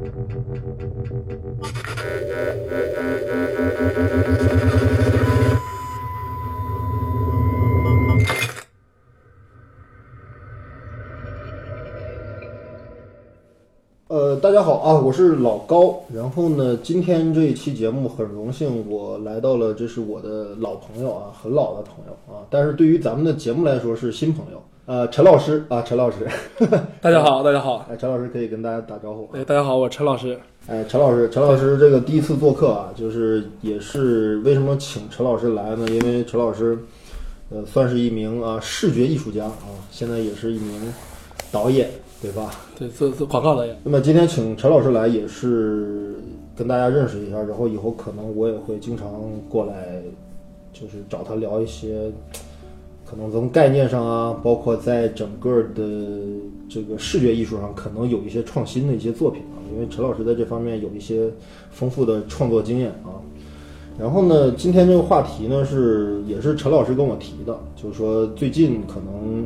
[0.00, 0.06] 呃，
[14.36, 16.02] 大家好啊，我是老高。
[16.14, 22.40] 然后呢，今天这一期节目很荣幸我来到了，这是我的老朋友啊，很老的朋友啊。
[22.48, 24.62] 但是对于咱们的节目来说是新朋友。
[24.90, 26.26] 呃，陈老师啊，陈老师，
[27.00, 29.30] 大家好，大家好，哎，陈老师可以跟大家打招呼。
[29.32, 30.36] 哎，大家好，我陈老师。
[30.66, 35.86] 哎，陈老师，陈老师这个第一次做客啊，就是也是为什么请陈老师来呢？
[35.88, 36.76] 因为陈老师，
[37.50, 40.92] 呃，算是一名啊视觉艺术家啊，现在也是一名
[41.52, 41.88] 导演，
[42.20, 42.50] 对吧？
[42.76, 43.76] 对，做做广告导演。
[43.84, 46.16] 那么今天请陈老师来也是
[46.56, 49.08] 跟大家认识一下，然后以后可能我也会经常
[49.48, 50.02] 过来，
[50.72, 52.10] 就是找他聊一些，
[53.10, 55.82] 可能从概念上啊，包括在整个的
[56.68, 61.28] 这个视觉艺术上，可能有一些创新的一些作品啊，因为陈老师在这方面有一些
[61.72, 63.18] 丰富的创作经验啊。
[63.98, 69.44] 然后呢，今天这个话题呢是也是陈老师跟我提的，就是说最近可能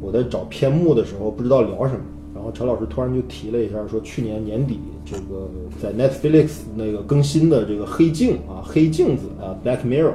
[0.00, 2.00] 我在找篇目的时候不知道聊什么，
[2.34, 5.48] 然后陈老师突然就提了一下，说去年年底这个
[5.80, 10.14] 在 Netflix 那个更新的这个黑镜啊，黑镜子啊，Black Mirror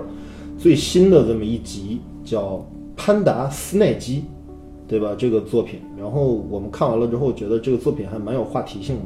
[0.60, 2.58] 最新的这么一集叫
[2.96, 4.18] 《潘达斯奈基》，
[4.88, 5.16] 对吧？
[5.18, 9.02] 这个作品，然后我们看完了之后，觉得这个作品还蛮有话题性的。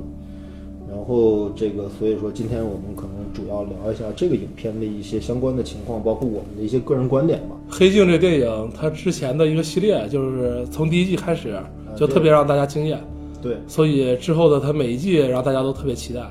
[0.87, 7.55] 然后这个，所以说今天我们可能主要聊一下这个影片的一些相关的情况，包括我们的一些个人观点吧。
[7.69, 11.59] 黑镜这个电影，它之前的一个系列，就是从第一季开始
[11.95, 12.97] 就特别让大家惊艳，
[13.41, 16.21] 对，所以之后的它每一季让大家都特别期待。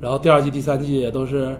[0.00, 1.54] 然后第二季、第三季也都是，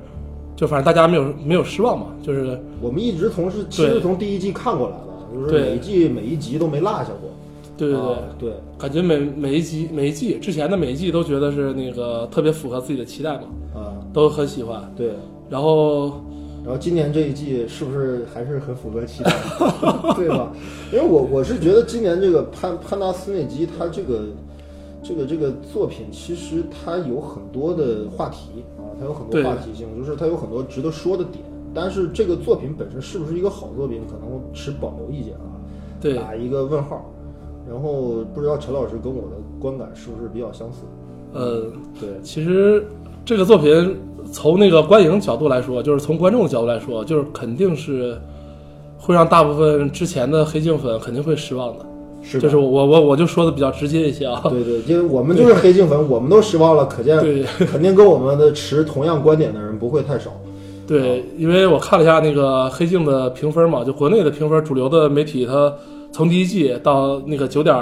[0.57, 5.03] 就反正大家没有没有失望嘛，就是我们一直从是其实从第一季看过来的，
[5.35, 7.31] 就是每一季每一集都没落下过。
[7.77, 13.43] 对对对，啊对，感觉每每一集每一季之前的每一季都觉得是那个特别符合自己的期待嘛，
[13.75, 14.93] 啊，都很喜欢。
[14.97, 15.11] 对。
[15.51, 16.23] 然后
[16.65, 19.33] 然后今年这一季是不是还是很符合期待，
[20.15, 20.53] 对吧？
[20.93, 24.23] 因为我我是觉得今年这个潘潘达斯内基他这个
[25.03, 31.45] 这个这个作品，其实它有很多的话题啊，它有很多话题性，就是它有很多值得说的点。
[31.75, 35.59] 但是这个作品本身是不是一个好作品，可能持保留意见啊，
[36.01, 37.11] 对打一个问号。
[37.67, 40.81] 然后不知道陈老师跟我的观感是不是比较相似？
[41.33, 41.63] 呃，
[41.99, 42.87] 对，其实
[43.25, 43.97] 这个作品
[44.31, 48.19] 从那个观影角度来说，就是从观众的角度来说，就是肯定是
[48.99, 51.87] 会让大部分之前的黑镜粉肯定会失望的。
[52.21, 54.43] 是就是我我我就说的比较直接一些啊。
[54.45, 60.31] 对对，因为我们就是黑镜粉，我们都失望了，可见对肯定跟我们的持同样观点的人不会太少。
[60.87, 65.75] 对，因为我看了一下那个黑镜的评分嘛，就国内的评分，主流的媒体它
[66.13, 67.75] 从第一季到那个九点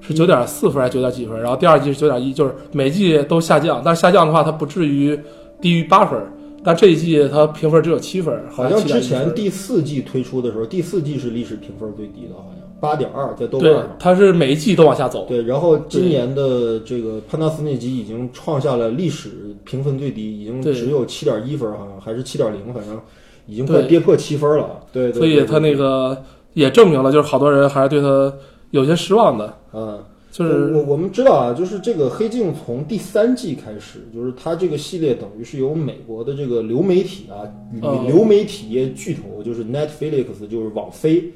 [0.00, 5.18] 是九点四分还是九点几分，然后第二季是九点一，就是每季都下降，但是下降的话它不至于
[5.62, 6.20] 低于八分，
[6.62, 15.24] 但这一季它评分只有七分，好像之前第四季推出的时候，第四季是历史评分最低的，好像八点二在豆瓣上。，它是每一季都往下走。
[15.26, 19.30] 对，然后今年的这个潘达斯内集已经创下了历史
[19.64, 23.00] 评分最低，已经只有七点一分，好像还是七点零，反正
[23.46, 24.80] 已经快跌破七分了。
[24.92, 28.30] 对对，对所以他那个也证明了，就是好多人还是对他
[28.70, 29.56] 有些失望的。
[29.72, 37.48] 嗯，就是我我们知道啊，就是这个黑镜从第三季开始，就是它这个系列等于是由美国的这个流媒体啊，
[37.82, 41.32] 嗯流媒体业巨头就是 Netflix，就是网飞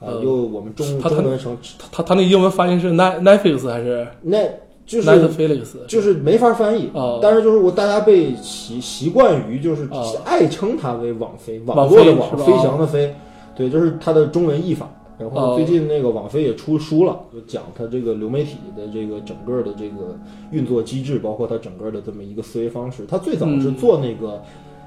[0.00, 4.38] 啊，嗯又我们中中文成他他他那英文发音是 Net Netflix 还是那
[4.86, 5.86] 就是 Netflix？
[5.86, 13.14] 就是没法翻译，哦但是就是我大家被习习惯于就是哦爱称它为网飞，网网络的网，飞翔的飞，
[13.54, 14.90] 对，这是它的中文译法。
[15.18, 20.18] 然后哦最近那个网飞也出书了，就讲它这个流媒体的这个整个的这个
[20.50, 23.04] 运作机制，包括它整个的这么一个思维方式。
[23.06, 24.42] 它最早是嗯做那个、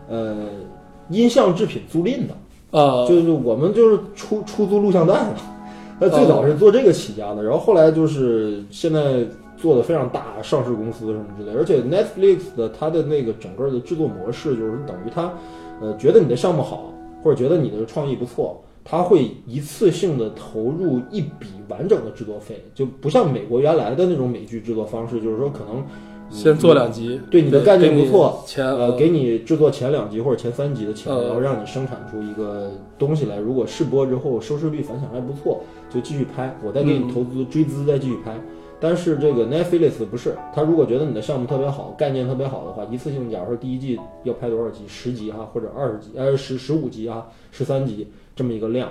[0.10, 0.48] 呃
[1.10, 2.34] 音像制品租赁的，
[2.74, 5.36] 呃，就是我们就是出出租录像带嘛。
[6.00, 9.24] 那最早是做这个起家的，然后后来就是现在
[9.56, 11.56] 做的非常大，上市公司什么之类。
[11.56, 15.32] 而且 Netflix 的它的那个整个的制作模式，就是等于它，
[15.80, 16.92] 呃，觉得你的项目好，
[17.22, 25.86] 或者觉得你的创意不错，它会一次性的投入一笔完整的制作费，就不像美国原来的那种美剧制作方式，就是说可能你
[26.34, 33.38] 先做两集，对你的概念不错，前呃，给你制作前两集或者前三集的钱，嗯然后让你生产出一个东西来。
[33.38, 35.62] 如果试播之后收视率反响还不错，
[35.94, 38.36] 就继续拍，我再给你嗯投资追资再继续拍。
[38.80, 48.90] 但是这个 Netflix 不是，他如果觉得你的项目特别好，概念特别好的话，一次性，假如说第一季要拍多少集，十集哈，或者二十集，呃，十十五集啊，十三集这么一个量，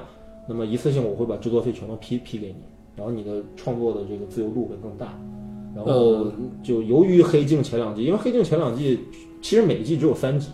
[0.49, 2.63] 那么一次性我会把制作费全都批批给你，
[2.97, 5.13] 然后你的创作的这个自由度会更大。
[5.75, 6.27] 然后
[6.63, 9.01] 就由于黑镜前两季，因为黑镜前两季
[9.41, 10.49] 其实每一季只有三集，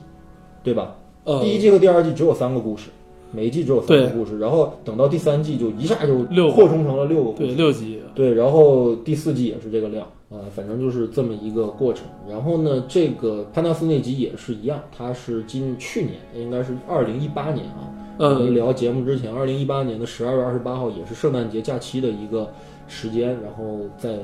[0.62, 0.96] 对吧？
[1.24, 2.88] 呃，第一季和第二季只有三个故事，
[3.32, 12.06] 每一季只有三个故事，然后等到第三季就一下就扩充成了六个故对事，六集，对，然后第四季也是这个量啊、反正就是这么一个过程。
[12.28, 17.88] 然后呢，这个潘纳斯那集也是一样，它是今去年应该是二零一八年啊，
[18.18, 22.50] 我们呃，聊节目之前，二零一八年的十二月二十八号也是圣诞节假期的一个
[22.86, 24.18] 时间，然后在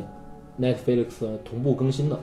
[0.61, 1.07] Netflix
[1.45, 2.19] 同步更新的。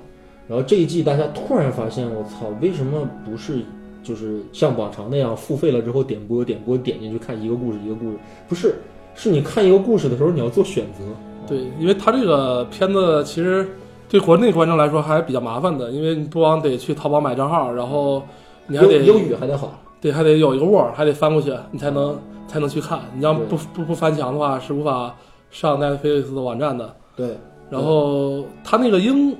[0.47, 3.61] 然后这一季大家突然发现，我操，为什么不是
[4.03, 8.17] 就是像往常那样付费了之后点播点播点进去看一个故事一个故事？
[8.49, 8.75] 不是，
[9.15, 11.05] 是你看一个故事的时候你要做选择。
[11.47, 13.67] 对，因为它这个片子其实
[14.09, 18.21] 对国内观众来说还比较麻烦的，因为你不光得去淘宝买账号，然后
[18.67, 19.79] 你还得英英语还得好。
[20.01, 22.17] 对，还得有一个 Word，还得翻过去，你才能
[22.47, 22.99] 才能去看。
[23.15, 25.15] 你要不不不翻墙的话，是无法
[25.49, 26.95] 上 Netflix 的网站的。
[27.15, 27.37] 对，
[27.71, 29.35] 然后它那个英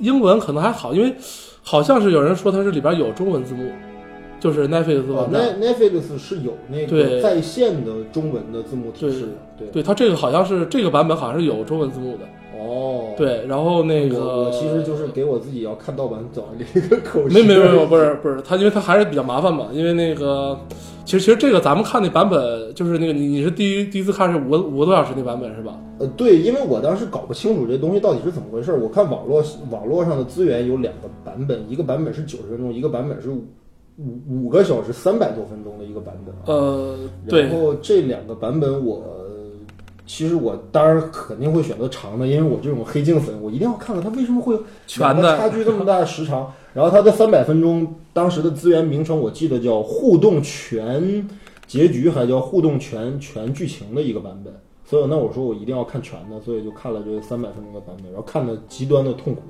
[0.00, 1.14] 英文可能还好，因为
[1.62, 3.70] 好像是有人说它是里边有中文字幕，
[4.40, 9.28] 就是 Netflix Netflix 是有那个在线的中文的字幕提示的。
[9.58, 12.20] 对，对，它这个好像是这个版本好像是有中文字幕的。
[12.64, 13.14] 哦，。
[13.16, 20.58] 对，然后那个我我其实就是给我自己要看盗版找了一个口没没没有，不是不是，它因为它还是比较麻烦嘛，因为那个
[21.04, 25.78] 其实其实这个咱们看那版本就是那个你你是第一第一次看是五五个多小时那版本是吧？
[25.98, 28.80] 呃，对，因为我当时搞不清楚这东西到底是怎么回事儿。
[28.80, 33.44] 我看网络网络上的资源有两个版本，一个版本是九十分钟，一个版本是五
[33.98, 36.34] 五五个小时三百多分钟的一个版本。
[36.46, 36.96] 呃，
[37.28, 39.02] 对然，后这两个版本我。
[40.06, 46.52] 其实我当然肯定会选择长的，因为我这种黑镜粉，我一定要看看它为什么会有全的差距这么大的时长。
[46.74, 51.28] 然后它的三百分钟，当时的资源名称我记得叫互动全
[51.66, 54.52] 结局，还叫互动全全剧情的一个版本。
[54.84, 59.42] 所以那我说我一定要看全的，所以就看了这三百分钟的版本，然后看的极端的痛苦。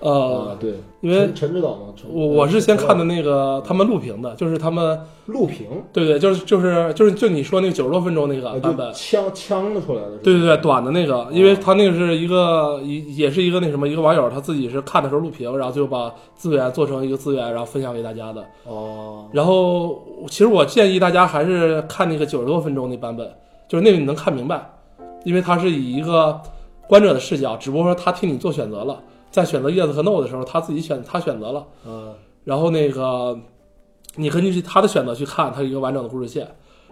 [0.00, 18.44] 呃啊，，对，因为陈陈指导嘛，我我是先看的那个他们录屏的，就是他们录屏，对对，就是就是就是就你说那个九十多分钟那个版本，枪枪的出来的是，对对对，短的那个，因为他那个是一个也也是一个那什么一个网友他自己是看的时候录屏，然后就把资源做成一个资源，然后分享给大家的。
[18.66, 23.28] 哦，然后其实我建议大家还是看那个九十多分钟那版本，
[23.66, 24.70] 就是那个你能看明白，
[25.24, 26.40] 因为他是以一个
[26.86, 31.66] 观者的视角，只不过说他替你做选择了，在选择 yes 和 no 的时候，他自己选他选择了。
[31.86, 32.14] 嗯，
[32.44, 33.38] 然后那个
[34.16, 36.48] 你根据他的选择去看他一个完整的故事线。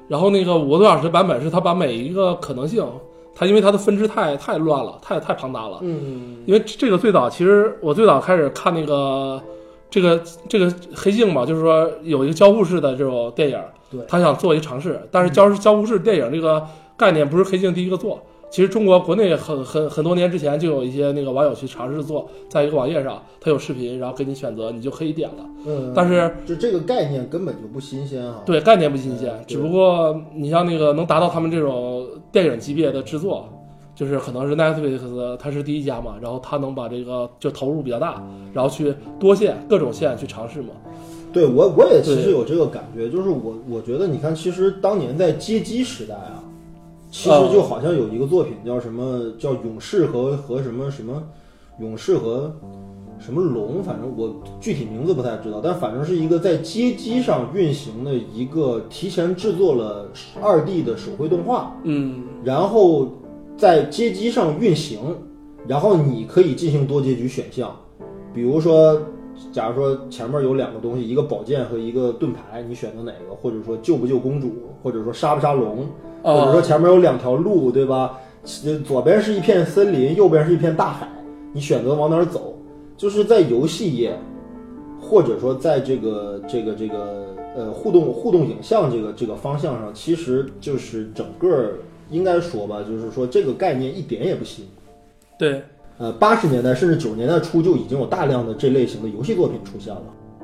[0.09, 2.87] 然后那个五个多小时的版本是他把每一个可能性，
[3.35, 5.79] 他因为他的分支太太乱了，太太庞大了。
[5.83, 9.43] 嗯，因为这个最早其实我最早开始看那个
[9.91, 13.61] 这个这个黑镜嘛，就是说有一个交互式的这种电影，
[13.91, 16.65] 对他想做一个尝试，但是交交互式电影这个
[16.97, 18.23] 概念不是黑镜第一个做。
[18.49, 25.45] 其实中国国内很很很多年之前就有一些那个网友去尝试做，在一个网页上，它有视频，然后给你选择，你就可以点了。
[25.67, 28.43] 嗯，但是就这个概念根本就不新鲜啊。
[28.47, 33.49] 对概念不新鲜嗯，只不过你像那个能达到他们这种电影级别的制作，
[33.95, 38.23] 就是可能是 Netflix 它是第一家嘛，然后它能把这个就投入比较大，
[38.53, 40.69] 然后去多线各种线去尝试嘛。
[41.33, 46.43] 对我我也其实有这个感觉，就是我我觉得你看，其实当年在街机时代啊，
[47.19, 51.23] 其哦实就好像有一个作品叫什么叫勇士和和什么什么
[51.81, 52.55] 勇士和
[53.19, 60.11] 什么龙，反正我具体名字不太知道，但反正是一个在街机上运行的一个提前制作了
[60.43, 63.09] 二 D 的手绘动画，嗯，然后
[63.57, 65.01] 在街机上运行，
[65.67, 67.75] 然后你可以进行多结局选项，
[68.35, 69.01] 比如说，
[69.51, 73.35] 假如说前面有两个东西，一个宝剑和一个盾牌，你选择哪个？
[73.35, 74.53] 或者说救不救公主，
[74.83, 75.87] 或者说杀不杀龙，
[76.35, 78.19] 或者说哦，前面有两条路，对吧？
[78.45, 81.09] 其左边是一片森林，右边是一片大海，
[81.53, 82.55] 你选择往哪儿走？
[82.97, 84.19] 就是在游戏业，
[85.01, 91.73] 或者说在这个这个这个呃互动互动影像这个这个方向上，其实就是整个
[92.11, 94.65] 应该说吧，就是说这个概念一点也不新。
[95.39, 95.63] 对
[95.99, 100.03] 呃，八十年代甚至九十年代初就已经有大量的这类型的游戏作品出现了。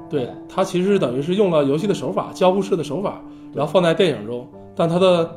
[0.09, 3.23] 对，它其实等于是用了游戏的手法，交互式的手法，
[3.55, 5.31] 然后放在电影中，但它的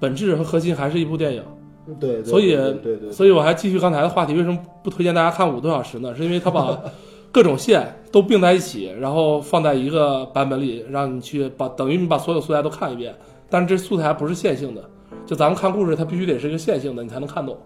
[0.00, 1.42] 本质和核心还是一部电影。
[1.98, 6.14] 对，对所以对对对，所以我还继续刚才的话题，为什么不推荐大家看五个多小时呢？
[6.14, 6.78] 是因为它把
[7.32, 13.14] 各种线都并在一起，然后放在一个版本里，让你去把等于你把所有素材都看一遍。
[13.50, 14.84] 但是这素材不是线性的，
[15.24, 17.56] 就咱们看故事，它必须得是一个线性的，你才能看懂。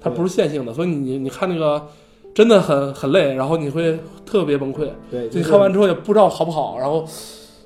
[0.00, 1.84] 它不是线性的，所以你你你看那个
[2.32, 4.88] 真的很很累，然后你会特别崩溃。
[5.10, 7.04] 对，就你看完之后也不知道好不好，然后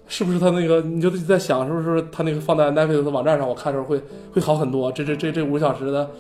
[0.09, 4.01] 是不是他那个，你就在想是不是他那个放在 Netflix 的网站上，我看的时候会
[4.33, 4.91] 会好很多。
[4.91, 6.11] 这这这这五个小时的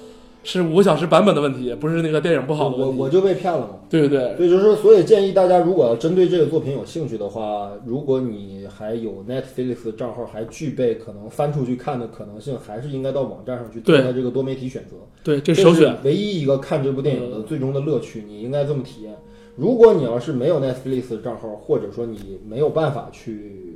[0.44, 2.98] 是五个小时版本的问题，不是那个电影不好的问题。
[2.98, 3.70] 我我就被骗了嘛。
[3.88, 14.96] 对对对，对，就是所以建议大家，如果要针对这个作品有兴趣的话，如果你还有 Netflix 的账号，还具备可能翻出去看的可能性，还是应该到网站上去做这个多媒体选择。
[15.24, 15.90] 对，这这首选。
[15.90, 19.14] 是唯一一个看这部电影的最终的乐趣，你应该这么体验。
[19.56, 23.67] 如果你要是没有 Netflix 账号，或者说你没有办法去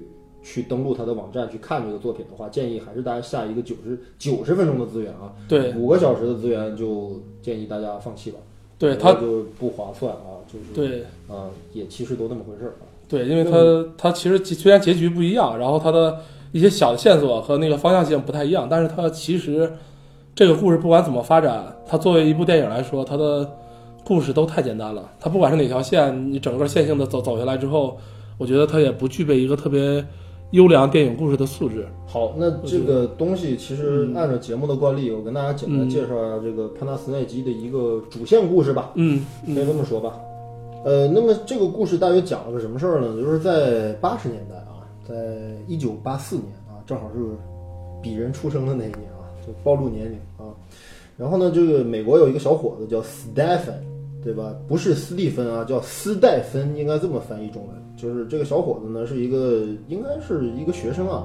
[0.43, 8.39] 去登录他的网站去看这个作品的话，建议还是大家下一个九十九十分钟的资源啊，对五个小时的资源就建议大家放弃吧。
[8.79, 12.85] 对，他就不划算啊，就是对啊、也其实都那么回事儿啊。
[13.09, 16.19] 对，因为他他其实虽然结局不一样，然后他的
[16.51, 19.73] 一些小的线索和那个方向性不太一样，但是它其实
[20.35, 23.49] 这个故事不管怎么发展，它作为一部电影来说，它的
[24.05, 25.09] 故事都太简单了。
[25.21, 27.97] 它不管是哪条线，你整个线性的走走下来之后，
[28.37, 30.05] 我觉得它也不具备一个特别
[30.53, 31.87] 优良电影故事的素质。
[32.07, 40.19] 好，那这个东西其实嗯按照节目的惯例，我跟大家简单嗯介绍一下这个潘达斯奈基的一个主线故事吧，嗯可以这么说吧。
[40.85, 43.17] 呃，那么这个故事大约讲了个什么事儿呢？
[43.21, 45.15] 就是在八十年代啊，在
[45.67, 47.21] 一九八四年啊，正好是
[48.03, 50.53] 鄙人出生的那一年啊，就暴露年龄啊。
[51.17, 53.81] 然后呢，这个美国有一个小伙子叫 Stephen，
[54.23, 54.55] 对吧？
[54.69, 57.92] 不是斯蒂芬啊，叫斯戴芬，应该这么翻译中文。
[58.03, 61.23] 就是这个小伙子呢，是一个应该是一个学生啊，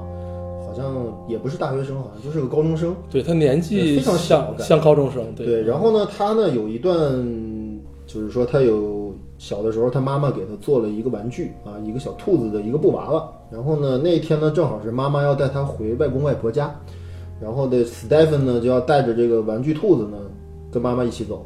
[0.64, 2.96] 好像也不是大学生，好像就是个高中生。
[3.10, 6.94] 对他年纪非常小像高中生，对，然后呢，他呢有一段，
[8.06, 13.28] 就是说他有小的时候，他妈妈给他做了一个玩具啊，一个小兔子的一个布娃娃。
[13.50, 16.72] 然后呢，那一天呢，正好是妈妈要带他回外公外婆家，
[17.42, 20.18] 然后的 Stephen 呢就要带着这个玩具兔子呢
[20.72, 21.44] 跟妈妈一起走。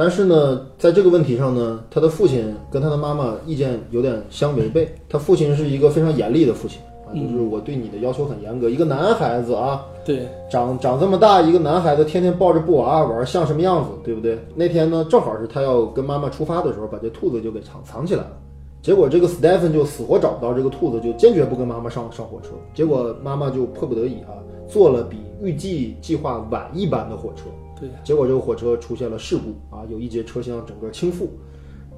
[0.00, 4.90] 但是呢，在这个问题上呢，他的父亲跟他的妈妈意见有点相违背。
[5.10, 14.38] 他父亲是一个非常严厉的父亲啊，就是我对你的要求很严格，一个男孩子啊，对长长这么大一个男孩子，天天抱着布娃娃玩，像什么样子，对不对？
[14.54, 18.32] 那天呢，正好是他要跟妈妈出发的时候，把这兔子就给藏藏起来了。
[18.80, 22.52] 结果这个 Stephen 就死活找不到这个兔子，就坚决不跟妈妈上上火车。
[22.72, 24.32] 结果妈妈就迫不得已啊，
[24.66, 27.42] 坐了比预计计划晚一班的火车。
[27.80, 31.26] 对，结果这个火车出现了事故啊，有一节车厢整个倾覆，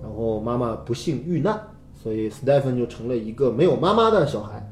[0.02, 1.60] 然后妈妈不幸遇难，
[2.00, 4.66] 所以 Stephen 就成了一个没有妈妈的小孩，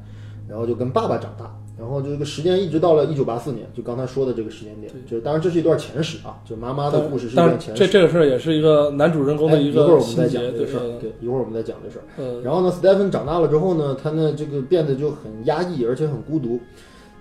[0.47, 1.57] 然后就跟爸爸长大。
[1.79, 7.79] 然后这个时间一直到了一九八四年，就刚才说的这个时间点，就是当然这是一段前史啊，就妈妈的故事是一段前史。
[7.79, 12.03] 这这个事儿也是一个男主人公的一哎一会儿我们再讲这个事儿，对，一会儿我们再讲这事儿。
[12.17, 16.59] 呃，然后呢，Stephen 长大了之后呢，他呢这个变得就很压抑，而且很孤独。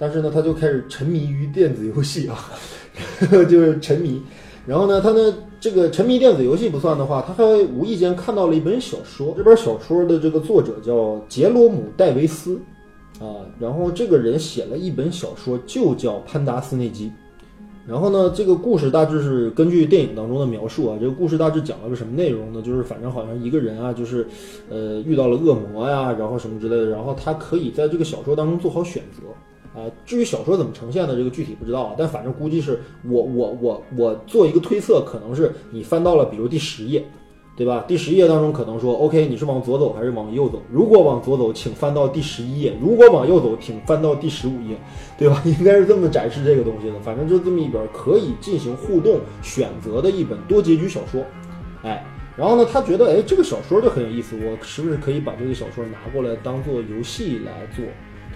[0.00, 2.50] 但是呢，他就开始沉迷于电子游戏啊，
[3.50, 4.22] 就是沉迷。
[4.66, 9.34] 然后呢，他呢这个沉迷电子游戏不算的话，他还无意间看到了一本小说。
[9.36, 12.58] 这本小说的这个作者叫杰罗姆·戴维斯
[13.20, 17.06] 啊，然后这个人写了一本小说，就叫《潘达斯内基》。
[17.86, 22.62] 然后呢，这个故事大致是根据电影当中的描述啊，这个故事大致讲了个什么内容呢？
[22.62, 24.26] 就是反正好像一个人啊，就是
[24.70, 29.26] 呃遇到了恶魔呀，然后什么之类的，然后他可以在这个小说当中做好选择
[29.74, 29.84] 啊。
[30.04, 37.04] 至于小说怎么呈现的，这个具体不知道啊，但反正估计是我我我我做一个推测，可能是你翻到了比如第十页。
[37.56, 37.84] 对吧？
[37.86, 40.62] 第十页当中可能说，OK，你是往左走还是往右走？
[40.72, 44.78] 如果往左走，请翻到第十一页；如果往右走，请翻到第十五页，
[45.18, 45.42] 对吧？
[45.44, 46.98] 应该是这么展示这个东西的。
[47.00, 51.22] 反正就这么一本可以进行互动选择的一本多结局小说，
[51.82, 52.02] 哎。
[52.34, 57.84] 然后呢，他觉得，哎，这个小说就很有意思，我是不是可以把这个小说拿过来当做游戏来做，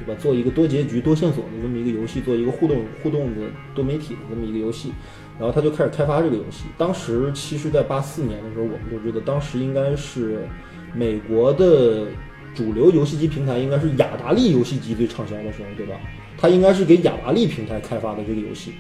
[0.06, 0.20] 对吧？
[0.20, 4.92] 做一个多结局、多线索的这么一个游戏，做一个互动互动的多媒体的这么一个游戏。
[5.38, 6.64] 然后他就开始开发这个游戏。
[6.78, 10.46] 当时其实，在八四年的时候，我们就知道，当时应该是
[10.94, 12.06] 美国的
[12.54, 15.94] 主流游戏机平台应该是雅达利游戏机最畅销的时候，对吧？
[16.38, 18.74] 他应该是给雅达利平台开发的这个游戏，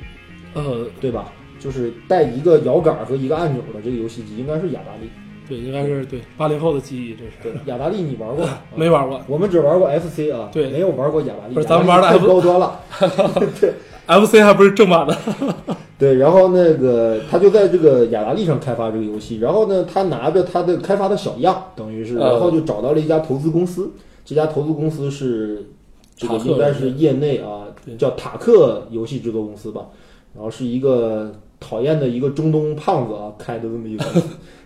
[0.52, 1.32] 呃，对吧？
[1.58, 5.08] 就是带一个摇杆和一个按钮的这个游戏机，应该是雅达利。
[5.48, 8.58] 对，应该是对八零后的记忆，这是对，雅达利你玩过吗？
[8.74, 9.20] 没玩过。
[9.26, 11.54] 我们只玩过 FC 啊，对没有玩过雅达利。
[11.54, 12.80] 不是咱们玩的太高端了。
[13.60, 13.72] 对
[14.06, 15.16] FC 还不是正版的，
[15.98, 25.66] 对，然后那个他就在这个雅达利上开发这个游戏，然后呢，他拿着他的开发的小样，等于是，呃然后就找到了一家投资公司，这家投资公司是
[26.14, 27.64] 这个应该是业内啊
[27.96, 29.86] 叫塔克游戏制作公司吧，
[30.34, 34.04] 然后是一个讨厌的一个中东胖子啊开的这么一个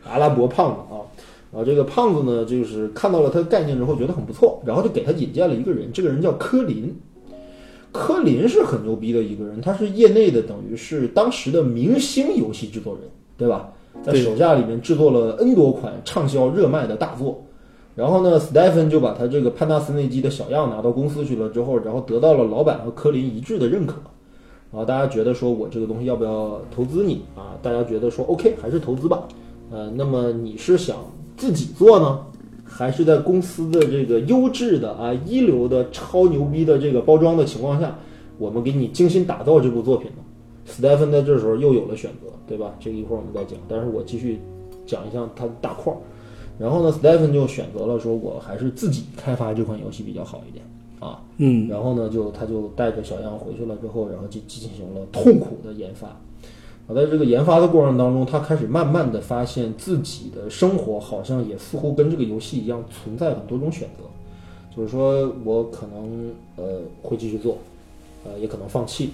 [0.09, 1.05] 阿拉伯胖子啊。
[1.51, 6.95] 然后这个胖子呢，就是看到了他的概念之后，觉得很不错，然后就给他引荐了一个人，这个人叫科林。
[7.91, 13.05] 科林是很牛逼的一个人，他是业内的，等于是当时的明星游戏制作人，
[13.37, 13.71] 对吧？
[14.03, 17.43] 在手下里面制作了 N 多款畅销热卖的大作。
[17.97, 23.95] 然后呢，Stephen 就把他这个潘达斯内基的小样拿到公司去了之后，然后得到了老板和科林一致的认可。
[24.71, 27.57] 然后大家觉得说我这个东西要不要投资你啊？
[27.63, 29.27] 大家觉得说 OK 还是投资吧。
[29.71, 30.97] 呃，那么你是想
[31.37, 32.27] 自己做呢，
[32.65, 37.99] 还是在公司的这个优质的啊一流的超牛逼的这个包装的情况下，
[38.39, 40.23] 我们给你精心打造这部作品呢？
[40.65, 42.75] 斯蒂芬在这时候又有了选择，对吧？
[42.79, 44.39] 这个一会儿我们再讲，但是我继续
[44.87, 45.97] 讲一下他的大块儿。
[46.59, 50.65] 然后呢，斯蒂芬就选择了说，我还是自己开发这款游戏比较好一点
[50.99, 51.23] 啊。
[51.37, 56.09] 嗯，然后呢，就他就带着小样回去了之后，然后就进行了痛苦的研发。
[56.89, 64.05] 啊，在这个研发的过程当中，他开始慢慢的发现自己的生活好像也似乎跟这个游戏一样，存在很多种选择。
[64.75, 67.59] 就是说我可能呃会继续做，
[68.25, 69.11] 呃也可能放弃。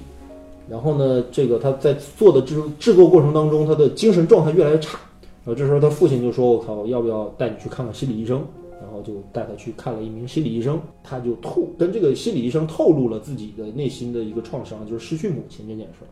[0.68, 4.98] 然后呢，这个他在做的制制作过程当中，他的精神状态越来越差。
[5.44, 8.42] 然后这时候他父亲就说：“我靠，要不要带你去看看心理医生？”
[8.80, 16.08] 然后就带他去看了一名心理医生，他就透跟这个心理医生透露了自己的内心的一个创伤，就是失去母亲这件事儿。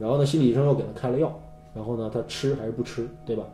[0.00, 1.38] 然后呢，心理医生又给他开了药，
[1.74, 3.44] 然后呢，他吃还是不吃，对吧？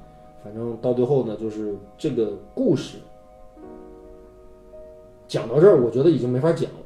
[0.45, 2.99] 反正到最后呢，就是这个故事
[5.27, 6.77] 讲到这儿，我觉得已经没法讲了。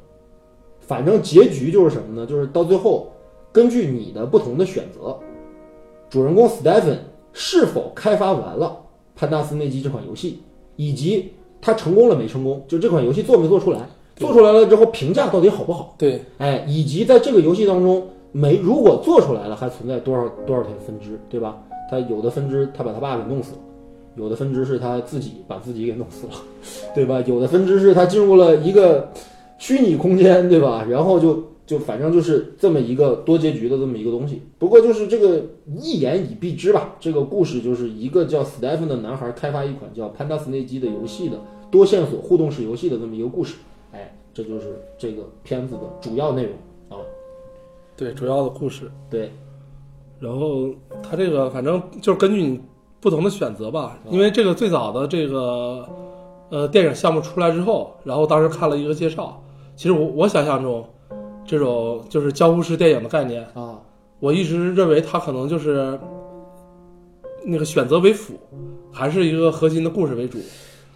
[0.79, 2.25] 反正结局就是什么呢？
[2.25, 3.11] 就是到最后，
[3.51, 5.15] 根据你的不同的选择，
[6.09, 6.97] 主人公 Stephen
[7.31, 8.83] 是否开发完了
[9.19, 10.41] 《潘达斯内基》这款游戏，
[10.75, 15.93] 以及他成功了没成功，就这款游戏做没做出来，做出来了之后评价到底好不好？
[15.99, 21.61] 对，哎，以及在这个游戏当中，没如果做出来了，还存在多少多少条分支，对吧？
[21.89, 23.59] 他有的分支他把他爸给弄死了，
[24.15, 26.33] 有的分支是他自己把自己给弄死了，
[26.95, 27.21] 对吧？
[27.27, 29.11] 有的分支是他进入了一个
[29.57, 30.85] 虚拟空间，对吧？
[30.89, 34.41] 然后就就反正就是这么一个多结局的这么一个东西。
[34.57, 35.43] 不过就是这个
[35.81, 41.37] 一言以蔽之吧，这个故事就是一个叫 Stephen 的男孩开发一款叫《潘达斯内基》的游戏的
[41.69, 43.55] 多线索互动式游戏的这么一个故事。
[43.91, 46.53] 哎，这就是这个片子的主要内容。
[48.01, 48.89] 对，主要的故事。
[49.11, 49.31] 对，
[50.19, 50.69] 然后
[51.03, 52.59] 它这个反正就是根据你
[52.99, 55.87] 不同的选择吧，因为这个最早的这个
[56.49, 59.39] 呃电影项目出来之后，然后当时看了一个介绍，
[59.75, 60.83] 其实我我想象中
[61.45, 63.79] 这种就是交互式电影的概念，啊，
[64.19, 65.99] 我一直认为它可能就是
[67.45, 68.33] 那个选择为辅，
[68.91, 70.39] 还是一个核心的故事为主。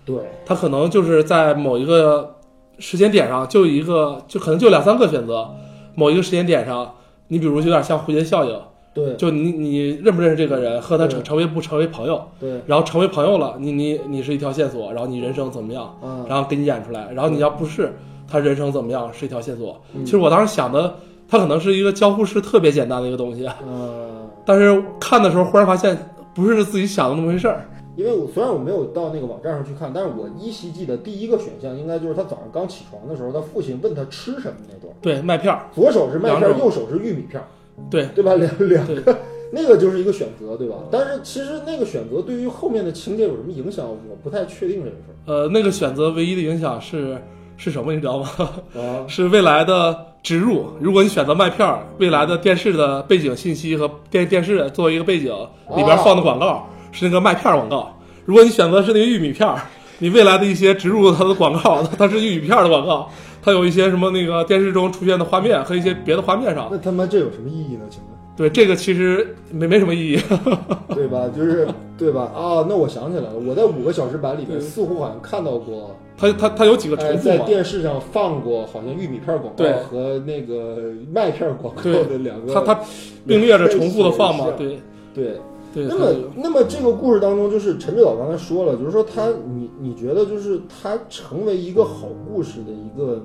[0.08, 2.36] 对，它可能就是在某一个
[2.80, 5.48] 时间点上，就一个就可能就两三个选择，
[5.96, 6.94] 某一个时间点上，
[7.30, 8.60] 你比如有点像蝴蝶效应，
[8.94, 17.94] 对，就你你认不认识这个人，和他成成为不成为朋友，对，然后成为朋友了，你你你是一条线索，然后你人生怎么样，嗯，然后给你演出来，然后你要不是
[18.28, 19.82] 他人生怎么样是一条线索。
[19.94, 20.06] 嗯。
[20.06, 20.96] 其实我当时想的，
[21.28, 25.98] 他可能是一个交互式特别简单的一个东西，嗯，但是看的时候忽然发现
[26.34, 27.66] 不是自己想的那么回事儿。
[27.96, 37.42] 因为我虽然我没有到那个网站上去看，但是我依稀记得第一个选项应该就是他早上刚起床的时候，他父亲问他吃什么那段，对，麦片儿，左手是麦片，右手是玉米片，
[37.90, 38.36] 对对吧？
[38.36, 39.18] 两两个，
[39.52, 40.76] 那个就是一个选择，对吧？
[40.92, 47.18] 但是其实那个选择对于后面的情节有什么影响，我不太确定这个事儿呃，那个选择唯一的影响是
[47.58, 48.30] 是什么，你知道吗？
[48.76, 49.06] 啊。
[49.08, 50.66] 是未来的植入。
[50.80, 55.32] 如果你选择麦片儿，未来的电视的背景信息和电电视作为一个背景，
[55.76, 57.92] 里边放的广告是那个麦片儿广告。
[58.24, 59.62] 如果你选择是那个玉米片儿，
[60.00, 63.10] 你未来的一些植入它的广告，它是玉米片儿的广告，
[63.44, 66.70] 它有一些什么那个电视中出现的画面和一些别的画面上。
[66.72, 67.82] 那他妈这有什么意义呢？
[67.90, 70.20] 请问，对，这个其实没没什么意义。
[70.96, 71.28] 对吧？
[71.36, 72.32] 就是对吧？
[72.34, 77.38] 啊，那我想起来了，我在五个小时版里面似乎好像看到过，它它它有几个重复在？
[77.40, 80.78] 电视上放过好像玉米片广告对和那个
[81.14, 82.80] 麦片广告的两个，它它
[83.28, 84.48] 并列着重复的放嘛？
[84.58, 84.80] 对对。
[85.14, 85.40] 对。
[85.76, 93.22] 那么，那么这个故事当中，就是陈指导刚才说了，就是说他，你你觉得就是他成为一个好故事的一个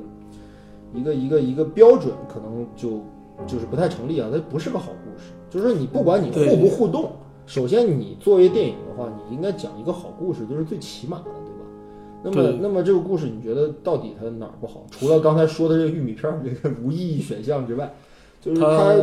[0.92, 3.02] 一个一个一个标准，可能就
[3.46, 5.30] 就是不太成立啊，它不是个好故事。
[5.48, 7.12] 就是说你不管你互不互动，
[7.46, 12.40] 首先你作为电影的话，你应该讲一个好故事，就是最起码的，对吧？
[12.42, 14.84] 那么那么这个故事，你觉得到底它哪儿不好？
[14.90, 17.94] 除了刚才说的这个玉米片儿这个无意义选项之外，
[18.40, 18.94] 就是它它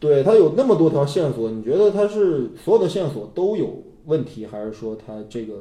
[0.00, 5.54] 对它有那么多条线索，你觉得它是所有的线索都有问题，还是说它这个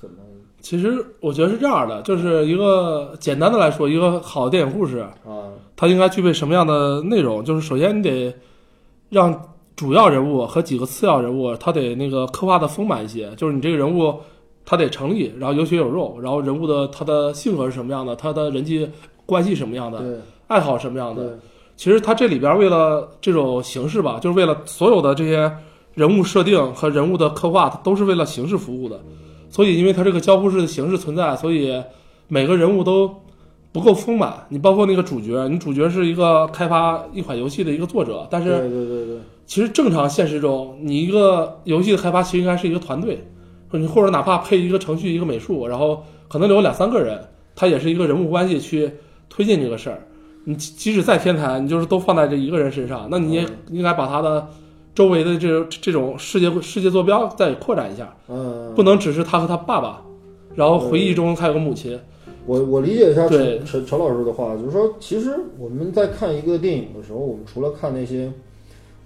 [0.00, 0.16] 怎么
[0.60, 5.52] 其实我觉得是这样的，就是一个简单的来说，一个好的电影故事，啊？
[5.76, 7.44] 它应该具备什么样的内容？
[7.44, 8.34] 就是首先你得
[9.10, 14.14] 让主要人物和几个次要人物，他得那个刻画的丰满一些，就是你这个人物
[14.64, 18.88] 他得成立，然后有血有肉，然后人物的他的性格是什么样的，他的人际
[19.24, 21.22] 关系什么样的，爱好什么样的。
[21.22, 21.38] 对
[21.76, 25.52] 其实它这里边为了这种形式吧，就是为了所有的这些
[25.94, 29.00] 人物设定和人物的刻画，它都是为了形式服务的。
[29.50, 31.82] 所以，因为它这个交互式的形式存在，所以
[32.28, 33.14] 每个人物都
[33.72, 34.46] 不够丰满。
[34.48, 43.24] 你包括那个主角，你主角是一个开发一款游戏的一个作者，但是对对对对，其实正常现实中，你一个游戏的开发其实应该是一个团队，
[43.70, 47.22] 你或者哪怕配一个程序、一个美术，然后可能留两三个人，
[47.54, 48.90] 他也是一个人物关系去
[49.28, 50.02] 推进这个事儿。
[50.48, 54.46] 你即即使再天才，你就是都放在这一个人身上，那你也应该把他的
[54.94, 60.00] 周围的这这种世界世界坐标再扩展一下，嗯，不能只是他和他爸爸，
[60.54, 61.98] 然后回忆中还有个母亲。
[62.46, 68.32] 我我理解一下对陈陈陈老师的话，就是说，其实我们在看一个电影的时候，我们除了看那些，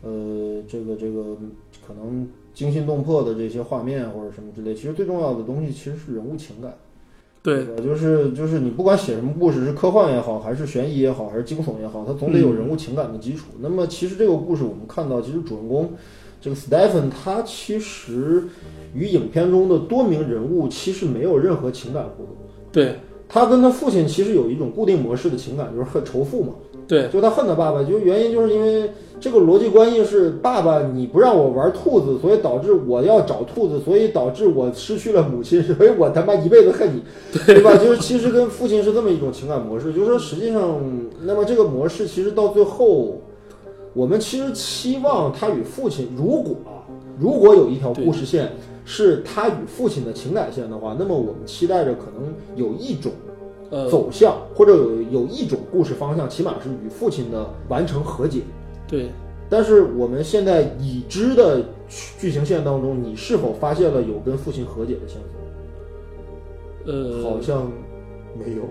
[0.03, 1.39] 呃，这个这个
[1.87, 6.77] 可能惊心动魄的这些画面或者什么之类，其实最重要的东西其实是人物情感，
[7.43, 7.83] 对吧？
[7.83, 13.47] 就是就是你不管写什么故事，是科幻也好，还是悬疑也好，还是惊悚也好，它总得有人物情感的基础。
[13.61, 15.91] 那么其实这个故事我们看到，其实主人公
[16.41, 18.45] 这个 Stephen 他其实
[18.95, 22.35] 与影片中的多名人物其实没有任何情感互动。
[22.71, 22.97] 对
[23.29, 26.53] 他跟他父亲其实有一种固定模式的情感，就是恨仇富嘛。
[26.91, 37.01] 对就他恨他爸爸，就原因就是因为这个逻辑关系是爸爸你不让我玩兔子，所以导致我要找兔子，所以导致我失去了母亲，所以我他妈一辈子恨你，
[37.47, 37.77] 对吧？
[37.77, 40.83] 就是其实跟父亲是这么一种情感模式，就是说实际上，
[41.23, 43.21] 那么这个模式其实到最后，
[43.95, 46.83] 我们其实期望他与父亲，如果啊
[47.21, 48.51] 如果有一条故事线
[48.85, 53.13] 是他与父亲的情感线的话，那么我们期待着可能有一种。
[53.71, 58.43] 呃走向，或者有有一种故事方向，起码是与父亲的完成和解。
[58.89, 59.09] 对
[59.49, 61.63] 但是我们现在已知的
[62.19, 65.19] 剧情线当中，你是否发现了有跟父亲和解的线
[66.85, 66.93] 索？
[66.93, 67.71] 呃好像
[68.39, 68.63] 没有。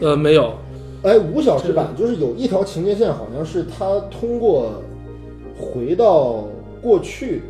[0.00, 0.54] 呃没有
[1.02, 4.82] 哎，五小时版就是有一条情节线，好像是他通过
[5.58, 6.44] 回到
[6.82, 7.42] 过去，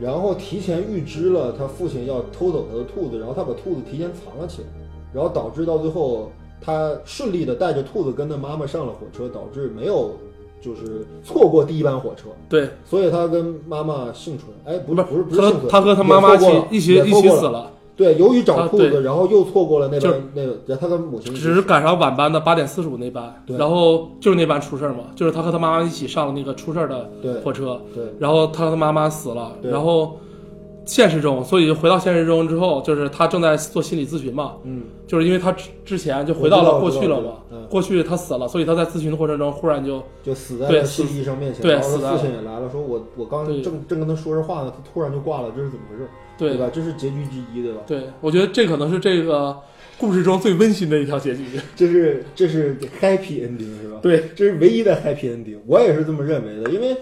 [0.00, 4.68] 然后提前预知了他父亲要偷走他的兔子，然后他把兔子提前藏了起来，
[5.12, 10.12] 然后导致到最后他顺利的带着兔子跟他妈妈上了火车，导致没有
[10.60, 14.50] 就是错过第一班火车，对，所以他跟妈妈幸存。
[14.64, 23.56] 哎，不不是不是不是他幸存，他和他妈妈一起一起一起死了，对，由于找兔子，然后又错过了那班那个，他跟母亲只是赶上晚班的八点四十五那班，对。
[23.56, 27.10] 然后就是那班出事儿嘛，就是他和他妈妈一起上了那个出事儿的
[27.44, 28.04] 火车，对。
[28.18, 29.70] 然后他和他妈妈死了，对。
[29.70, 30.16] 然后
[30.84, 46.08] 现实中，所以回到现实中之后，就是他正在做心理咨询嘛，嗯就是因为他之之前就回到了过去了嘛我知道我知道，嗯过去他死了，所以他在咨询的过程中忽然就就死在了心理医生面前，对然后他父亲也来了，说我我刚正正跟他说着话呢，他突然就挂了，这是怎么回事？
[46.36, 46.68] 对吧？
[46.72, 47.80] 这是结局之一，对吧？
[47.86, 49.56] 对，我觉得这可能是这个
[49.98, 51.44] 故事中最温馨的一条结局。
[51.76, 53.98] 这是这是 happy ending 是吧？
[54.02, 56.96] 对，这是唯一的 happy ending，我也是这么认为的，因为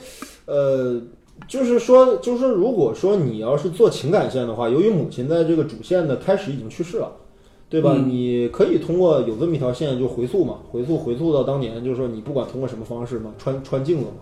[0.44, 1.00] 呃。
[1.50, 7.10] 就是说，就是说，如果说你要是做情感线的话，由于母亲在这个主线的开始已经去世了，
[7.68, 7.92] 对吧？
[7.96, 14.12] 嗯你可以通过有这么一条线就回溯嘛，回溯回溯到当年，就是说你不管通过什么方式嘛，穿穿镜子嘛，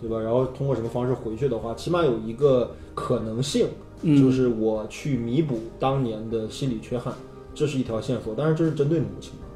[0.00, 0.18] 对吧？
[0.18, 3.68] 然后通过什么方式回去的话，起码有一个可能性，
[4.02, 7.14] 嗯就是我去弥补当年的心理缺憾，
[7.54, 8.34] 这是一条线索。
[8.36, 9.46] 但是，这是针对母亲的，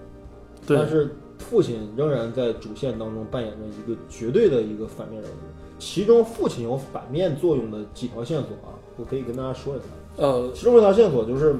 [0.64, 5.34] 对但是父亲仍然在主线当中扮演着一个绝对的一个反面人物。
[5.78, 9.84] 其中父亲有反面作用的几条线索啊，我可以跟大家说一下。
[10.16, 11.56] 呃，其中一条线索就是，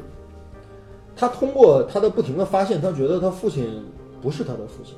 [1.14, 3.84] 他通过他的不停的发现，他觉得他父亲
[4.22, 4.94] 不是他的父亲。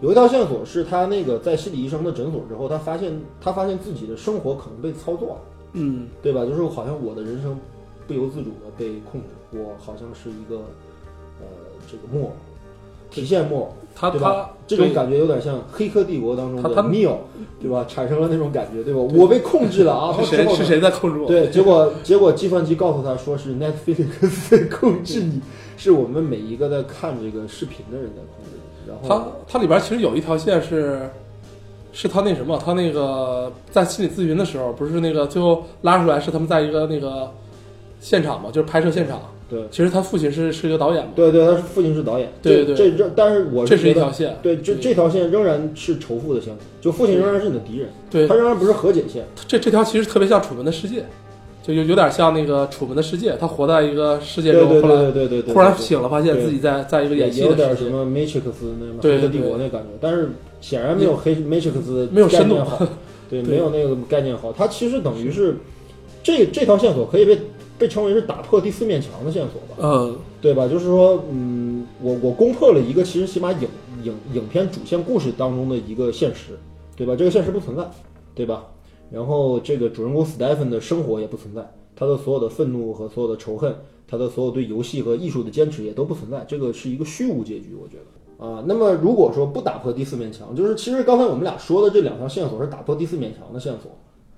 [0.00, 5.40] 有一条线索是他那个在心理医生的诊所之后，他发现他发现自己的生活可能被操作了，
[5.72, 6.46] 嗯，对吧？
[6.46, 7.58] 就是好像我的人生
[8.06, 9.26] 不由自主的被控制，
[9.58, 10.58] 我好像是一个
[11.40, 11.46] 呃
[11.90, 12.32] 这个木偶，
[13.10, 14.50] 提线木偶，对他他吧？
[14.66, 17.16] 这种感觉有点像《黑客帝国》当中的他他 Neo，
[17.60, 17.84] 对吧？
[17.88, 19.00] 产生了那种感觉，对吧？
[19.00, 20.14] 我被控制了啊！
[20.22, 21.26] 是谁是谁在控制我？
[21.26, 24.06] 对，结果结果计算机告诉他说是 Netflix
[24.50, 25.40] 在控制你，
[25.76, 28.88] 是我们每一个在看这个视频的人在控制你。
[28.88, 31.08] 然后他他里边其实有一条线是，
[31.92, 37.32] 是他那什么，他那个在心理咨询的时候，不是那个最后拉出来是他们在一个那个
[38.00, 39.20] 现场嘛，就是拍摄现场。
[39.48, 39.60] 对。
[39.70, 44.36] 其实他父亲是是一个导演嘛，对对，他是父亲是导演，对对这这这，但是我这是一条线。
[44.42, 48.26] 对这这条线仍然是仇富的线，就父亲仍然是你的敌人，对。
[48.28, 49.24] 他仍然不是和解线。
[49.46, 51.00] 这这条其实特别像《楚门的世界》，
[51.62, 57.54] 就有有点像那个《楚门的世界》，他活在一个世界中，后来对对对对，忽然醒了，发现自己在在一个演戏也有。
[57.54, 58.42] 点什么 Matrix
[58.78, 60.30] 那对黑客帝国那感觉，但是
[60.60, 62.78] 显然没有黑 Matrix 没有深度好，
[63.30, 63.50] 对，对。
[63.50, 64.52] 没有那个概念好。
[64.52, 65.56] 他其实等于是
[66.22, 67.38] 这这条线索可以被
[67.78, 70.66] 被称为是打破第四面墙的线索吧，嗯，对吧？
[70.66, 73.68] 就是说，嗯，我我攻破了一个其实起码影
[74.02, 76.58] 影影片主线故事当中的一个现实，
[76.96, 77.14] 对吧？
[77.16, 77.88] 这个现实不存在，
[78.34, 78.64] 对吧？
[79.10, 83.74] 然后这个主人公 Stephen 的生活也不存在，他的所有的愤怒和所有的仇恨，
[84.06, 88.04] 他的所有对游戏和艺术的坚持也都不存在，这个是一个虚无结局，我觉得。
[88.46, 93.90] 啊，那么如果说不打破第四面墙，就是其实刚才我们俩说的这两条线索是打破第四面墙的线索，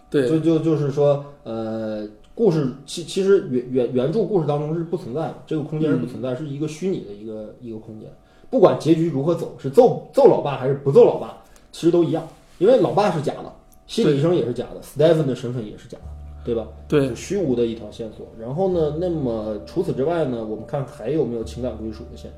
[0.08, 2.08] 对，就就就是说，呃，
[2.40, 8.10] 故事其其实原原原著故事当中是不存在的，这个空间是不存在，是一个虚拟的一个一个空间。
[8.48, 11.36] 不管结局如何走，是揍揍老爸还是不揍老爸，
[11.70, 12.26] 其实都一样，
[12.56, 13.52] 因为老爸是假的，
[13.86, 16.04] 心理医生也是假的，Stephen 的身份也是假的，
[16.42, 16.66] 对吧？
[16.88, 18.26] 对是虚无的一条线索。
[18.40, 22.32] 然后呢，那么除此之外呢，我们看还有没有情感归属的线？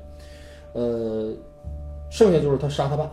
[0.73, 1.31] 呃，
[2.11, 3.09] 剩下就是他杀他爸，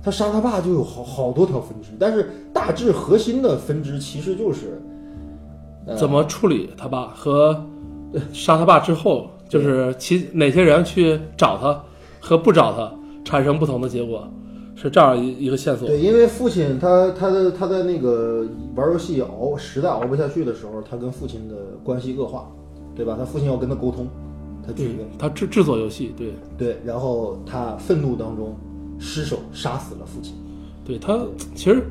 [0.00, 4.95] 他杀他爸就有好好多条分支，但是大致核心的分支其实就是，呃、
[5.94, 7.64] 怎么处理他爸和
[8.32, 11.80] 杀他爸之后，就是其哪些人去找他
[12.18, 12.90] 和不找他
[13.24, 14.26] 产生不同的结果，
[14.74, 15.86] 是这样一一个线索。
[15.88, 18.44] 对，因为父亲他他的他在那个
[18.74, 22.50] 玩游戏熬实在熬不下去的时候，他跟父亲的关系恶化，
[22.94, 23.14] 对吧？
[23.18, 24.08] 他父亲要跟他沟通，
[24.66, 28.56] 他拒绝，他制制作游戏，对对，然后他愤怒当中
[28.98, 30.34] 失手杀死了父亲。
[30.84, 31.18] 对，他
[31.54, 31.82] 其实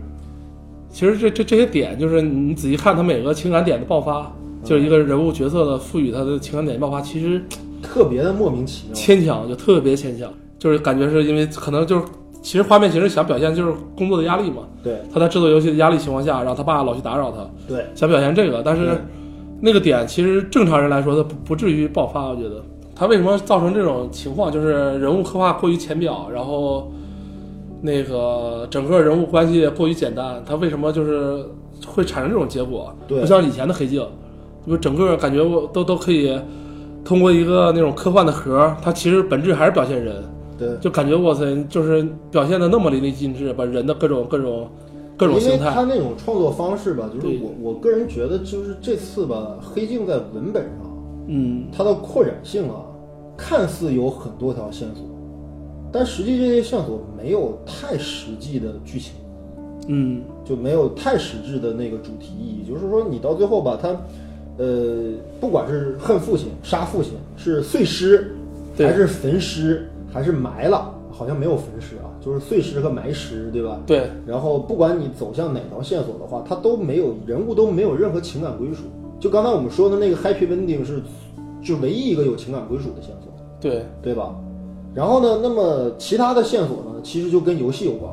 [0.96, 4.32] 其实这这这些点，就是你仔细看他每个情感点的爆发，
[4.64, 7.44] 就是一个人物角色的赋予他的情感点爆发，其实
[7.84, 8.94] 特别的莫名其妙。
[8.96, 12.06] 牵强，就特别牵强，就是感觉是因为可能就是
[12.42, 14.98] 其实画面其实想表现就是工作的压力嘛，对。
[15.14, 17.86] 他在制作游戏的压力情况下，然后他爸老去打扰他，对。
[17.94, 18.98] 想表现这个，但是
[19.60, 22.64] 那个点其实正常人来说他不不至于爆发，我觉得。
[22.96, 26.90] 他为什么造成这种情况，就是人物刻画过于浅表，然后
[27.86, 31.46] 那个整个人物关系过于简单，他为什么就是
[31.86, 32.94] 会产生这种结果？
[33.08, 33.22] 对。
[33.22, 34.06] 不像以前的黑镜，
[34.68, 36.38] 就整个感觉我都都可以
[37.04, 40.24] 通过一个那种科幻的壳，它其实本质还是表现人。
[40.58, 44.68] 对，就感觉哇塞，就是表现的那么淋漓尽致，把人的各种各种
[45.18, 50.72] 各种因为形态，他那种创作方式吧，就是我我个人觉得，就是这次吧，黑镜在文本上
[51.28, 52.86] 嗯，它的扩展性啊，
[53.36, 55.04] 看似有很多条线索，
[55.96, 59.14] 但实际这些线索没有太实际的剧情。
[59.88, 62.68] 嗯，就没有太实质的那个主题意义。
[62.68, 63.96] 就是说，你到最后吧，他，
[64.58, 68.36] 呃，不管是恨父亲、杀父亲，是碎尸，
[68.78, 73.80] 还是焚尸，还是埋了，好像没有焚尸啊，就是碎尸和埋尸，对吧？
[73.86, 78.84] 对，然后不管你走向哪条线索的话，他都没有人物都没有任何情感归属。
[79.20, 81.00] 就刚才我们说的那个 Happy Ending 是，
[81.64, 83.32] 就唯一一个有情感归属的线索。
[83.62, 84.36] 对，对吧？
[84.96, 88.10] 然后呢，那么其他的线索呢，其实就跟游戏有关，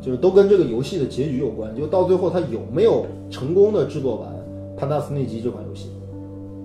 [0.00, 1.76] 就是都跟这个游戏的结局有关。
[1.76, 4.30] 就到最后他有没有成功的制作完
[4.78, 5.90] 《潘达斯内基》这款游戏，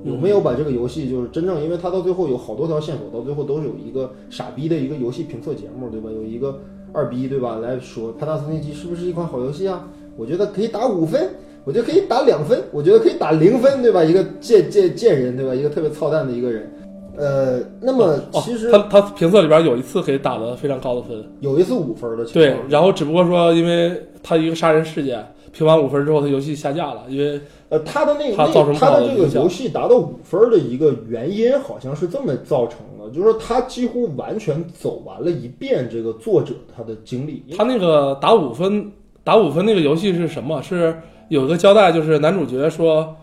[0.05, 6.09] 有没有把这个游戏就是真正，因为他到最后有好多条线索，到最后都是有一个傻逼的一个游戏评测节目，对吧？
[6.09, 6.61] 有一个
[6.93, 7.57] 二逼，对吧？
[7.57, 9.89] 来说《潘达斯内基》是不是一款好游戏啊？
[10.15, 11.31] 我觉得可以打五分，
[11.65, 14.01] 我觉得可以打两分，我觉得可以打零分，对吧？
[14.01, 15.53] 一个贱贱贱人，对吧？
[15.53, 16.72] 一个特别操蛋的一个人。
[17.15, 37.43] 呃，那么哦其实他他评测里边有一次给打了非常高的分，有一次五分的情对，，然后只不过说因为他一个杀人事件评完五分之后，他游戏下架了，因为呃，他的那个他造成那个他的这个游戏达到五分的一个原因，好像是这么造成的，就是说他几乎完全走完了一遍这个作者他的经历。
[37.55, 38.91] 他那个打五分
[39.23, 40.59] 打五分那个游戏是什么？
[40.63, 40.95] 是
[41.29, 43.15] 有个交代，就是男主角说，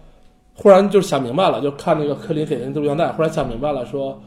[0.55, 4.21] 忽然就想明白了，就看那个柯林给人录像带，忽然想明白了，说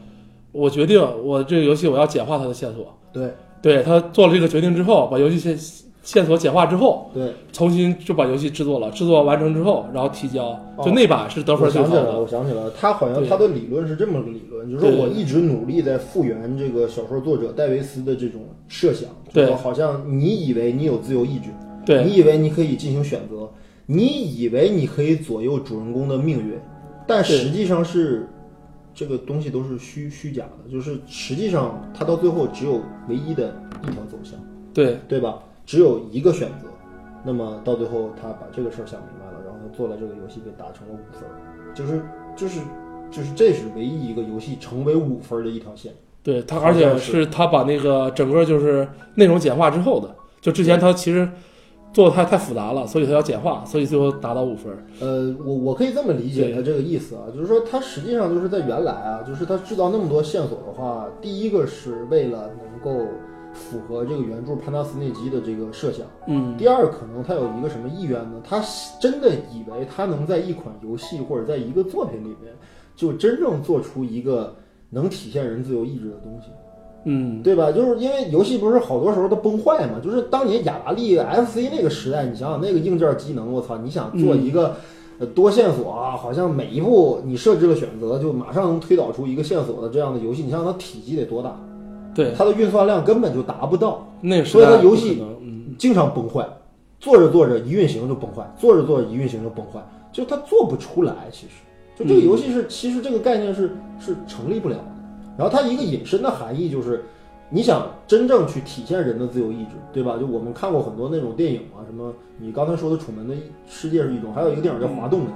[0.52, 2.96] 我决定我这个游戏我要简化它的线索。
[3.12, 3.30] 对。
[3.62, 5.56] 对他做了这个决定之后，把游戏线
[6.02, 12.28] 线索简化之后，对，重新就把游戏制作了，制作完成之后，然后提交，就那把是得我分最好想起来了，我。
[12.28, 19.54] 想起来了，他好像他的理论是这么个理论，就是说我一直努力在复原这个小说作者戴维斯的这种设想，对。
[19.54, 21.48] 好像你以为你有自由意志，
[21.86, 22.04] 对。
[22.04, 23.48] 你以为你可以进行选择，
[23.86, 26.58] 你以为你可以左右主人公的命运，
[27.06, 28.28] 但对实际上是
[28.94, 34.38] 这个东西都是虚虚假的，就是实际上他到最后只有唯一的一条走向，
[34.72, 35.38] 对对吧？
[35.66, 36.68] 只有一个选择，
[37.24, 42.02] 那么到最后他把这个事儿想明白了，然后他做了这个游戏给打成了五分儿，就是
[42.36, 42.60] 就是
[43.10, 45.92] 就是这是唯一一个游戏成为五分儿的一条线。
[46.22, 51.28] 对他，而且是是他把那个整个就是内容简化之后的，就之前他其实
[51.94, 54.76] 做的太太复杂了，所以他要简化，所以最后达到五分。
[55.00, 63.06] 呃，我我可以这么理解他这个意思啊，就是说他实际上就是在原来啊，就是他制造那么多线索的话，第一个是为了能够
[63.52, 68.42] 符合这个原著潘达斯内基的这个设想，嗯，第二可能他有一个什么意愿呢？
[68.42, 68.60] 他
[69.00, 72.52] 真的以为他能在一款游戏或者在一个作品里面，
[72.96, 74.56] 就真正做出一个
[74.90, 76.48] 能体现人自由意志的东西。
[77.04, 77.70] 嗯，对吧？
[77.70, 83.76] 就是因为游戏不是好多时候都崩坏嘛，就是当年雅达利 FC 那个时代，你想想那个硬件机能，我操！
[83.78, 84.76] 你想做一个、
[85.18, 91.54] 呃多线索啊，好像每一步你设置了选择就马上能推导出一个线索的这样的游戏，你想想它体积得多大？
[92.14, 95.22] 对，它的运算量根本就达不到，那所以它游戏
[95.76, 96.46] 经常崩坏，
[97.00, 99.80] 做着做着一运行就崩坏，做着做着一运行就崩坏，
[100.12, 101.14] 就它做不出来。
[101.30, 101.52] 其实，
[101.98, 104.93] 就这个游戏是，其实这个概念是是成立不了的。
[105.36, 107.04] 然后它一个引申的含义就是，
[107.50, 110.16] 你想真正去体现人的自由意志，对吧？
[110.18, 113.34] 就我们看过很多那种电影啊，什么你刚才说的《楚门的
[113.66, 115.28] 世界》是一种，还有一个电影叫《滑动门》，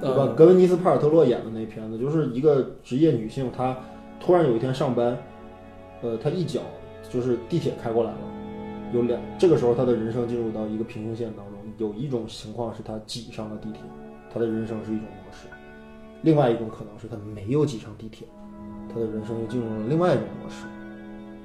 [0.00, 0.26] 对吧？
[0.28, 3.76] 嗯格温妮斯·帕尔特洛演的那片子，就是一个职业女性，她
[4.18, 5.16] 突然有一天上班，
[6.02, 6.60] 呃，她一脚
[7.08, 8.18] 就是地铁开过来了，
[8.92, 13.80] 有两，这个时候她的人生进入到一个平行线当中，有一种情况是她挤上了地铁，
[14.32, 15.46] 她的人生是一种模式；
[16.22, 18.26] 另外一种可能是她没有挤上地铁，
[18.92, 20.66] 他的人生又进入了另外一种模式。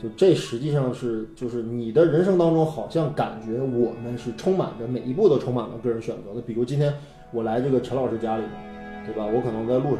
[0.01, 6.41] 就这实际上是就是你的人生当中，好像感觉我们是充满着每一步都充满了个人选择的。
[6.41, 6.93] 比如今天
[7.31, 8.43] 我来这个陈老师家里，
[9.05, 9.25] 对吧？
[9.25, 9.99] 我可能在路上，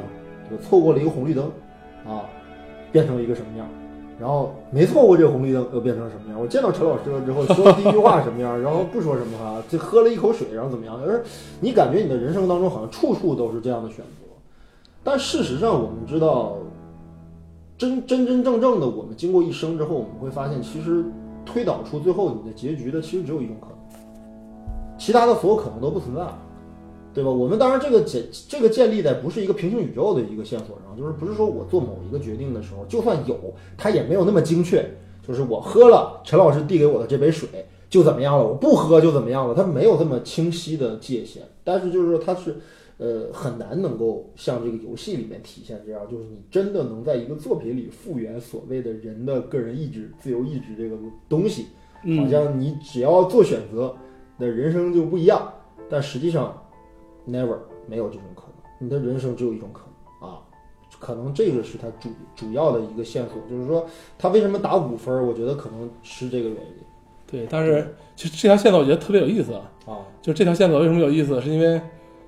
[0.51, 1.45] 我错过了一个红绿灯，
[2.05, 2.25] 啊，
[2.91, 3.67] 变成了一个什么样？
[4.19, 6.39] 然后没错过这个红绿灯又变成什么样？
[6.39, 8.62] 我见到陈老师了之后说的第一句话什么样？
[8.62, 10.99] 然后不说什么哈，就喝了一口水，然后怎么样？
[11.01, 11.23] 而
[11.62, 14.27] 你感觉你的人生当中好像处处都是这样的选择，
[15.03, 16.58] 但事实上我们知道，
[17.77, 21.05] 真真真正正的我们经过一生之后，我们会发现，其实
[21.45, 23.77] 推导出最后你的结局的，其实只有一种可能，
[24.97, 26.39] 其他的所有可能都不存在了。
[27.13, 27.29] 对吧？
[27.29, 33.38] 我们当然这个建这个建立在不是一个平行宇宙的一个线索上，就是不是说我做某一个决定的时候，就算有，
[33.77, 34.85] 它也没有那么精确。
[35.25, 37.47] 就是我喝了陈老师递给我的这杯水
[37.89, 41.41] 就怎么样了，我不喝就怎么样了，它没有这么清晰的界限。
[41.63, 42.57] 但是就是说它是
[42.97, 50.95] 呃很难能够像这个游戏里面体现这样，就是你真的能在一个作品里复原所谓的人的个人意志、自由意志这个
[51.27, 51.67] 东西，好
[52.03, 53.95] 嗯，像你只要做选择，
[54.38, 55.51] 那人生就不一样。
[55.89, 56.60] 但实际上
[57.27, 59.84] ，never 没有这种可能，你的人生只有一种可
[60.21, 60.41] 能啊。
[60.97, 63.86] 可能这个是他主主要的一个线索，就是说
[64.17, 66.73] 他为什么打五分儿，我觉得可能是这个原因
[67.27, 69.71] 对，但是其实这条线索我觉得特别有意思啊。
[69.86, 69.97] 啊。
[70.21, 71.79] 就这条线索为什么有意思，是因为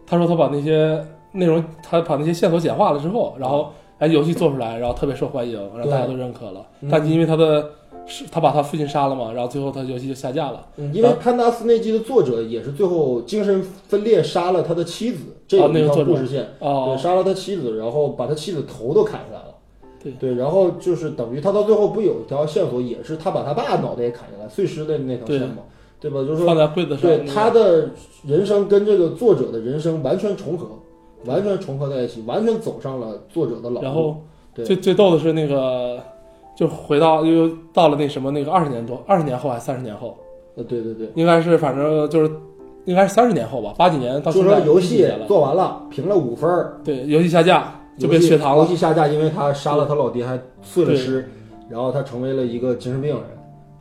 [0.08, 6.65] 他说他把那些内容，他把那些线索简化了之后，然后哎游戏做出来，然后特别受欢迎，然后大家都认可了。
[6.82, 7.72] 嗯但因为他的
[8.06, 10.65] 是他把他父亲杀了嘛，然后最后他游戏就下架了。
[10.78, 15.67] 嗯，因为潘达斯那季的作者也是最后精神分裂杀了他的妻子，这个
[16.06, 16.48] 故事线。
[16.58, 19.56] 对，哦，杀了他妻子，然后把他妻子头都砍下来了。
[20.02, 25.63] 对对，然后就是等于他到最后不有一条线索，也是他把他爸脑袋也砍下来，碎尸的那条线嘛，
[26.10, 26.28] 对吧？
[26.28, 27.89] 就是说放在柜子上，对他的
[28.26, 30.67] 人生跟这个作者的人生完全重合，
[31.26, 33.82] 完全重合在一起，完全走上了作者的老路。
[33.82, 34.17] 然后
[34.54, 36.00] 对最最逗的是那个，
[36.56, 40.17] 就回到又到了那什么那个二十年多，二十年后还是三十年后，
[40.56, 42.32] 呃，对对对，应该是反正就是
[42.86, 51.30] 应该是三十年后吧，八几年到就现在说游戏做完了，评了五分儿，对游戏下架就被血糖了，游戏下架，因为他杀了他老爹，还碎了尸，
[51.70, 53.24] 然后他成为了一个精神病人，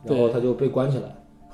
[0.03, 1.03] 然后他就被关起来。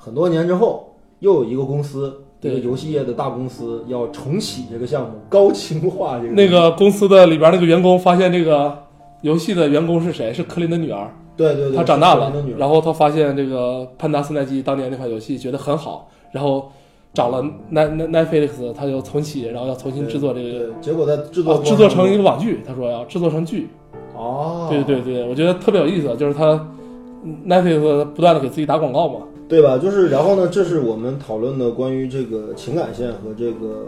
[0.04, 8.76] 很多年之后，又有一个公司，一对个游戏业的大公司要重启这个项目，高清化这个那个公司的里边那个员工发现这个
[9.22, 10.30] 游戏的员工是谁？
[10.30, 11.10] 是克林的女儿。
[11.36, 16.70] 对对对，他长大了然后他发现这个潘达斯奈基当年那款游戏觉得很好，然后
[17.14, 23.68] 找了奈奈奈菲利克斯，他就重启，然后要重新制作这个，对，结果在制作啊制作成一个网剧，他说要制作成剧。
[24.14, 26.68] 哦，对对对，我觉得特别有意思，就是他
[27.44, 29.20] 奈菲利克斯不断的给自己打广告嘛。
[29.46, 29.78] 对吧？
[29.78, 33.86] 就是然后呢，这是我们讨论的关于这个情感线和这个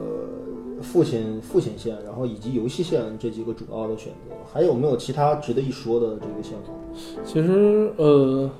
[0.82, 7.22] 父亲父亲线，然后以及游戏线这几个主要的选择，还有没有其他值得一说的这个线索？
[7.24, 8.50] 其实呃，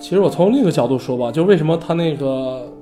[0.00, 2.72] 其实我从另一个角度说吧，就为什么他那个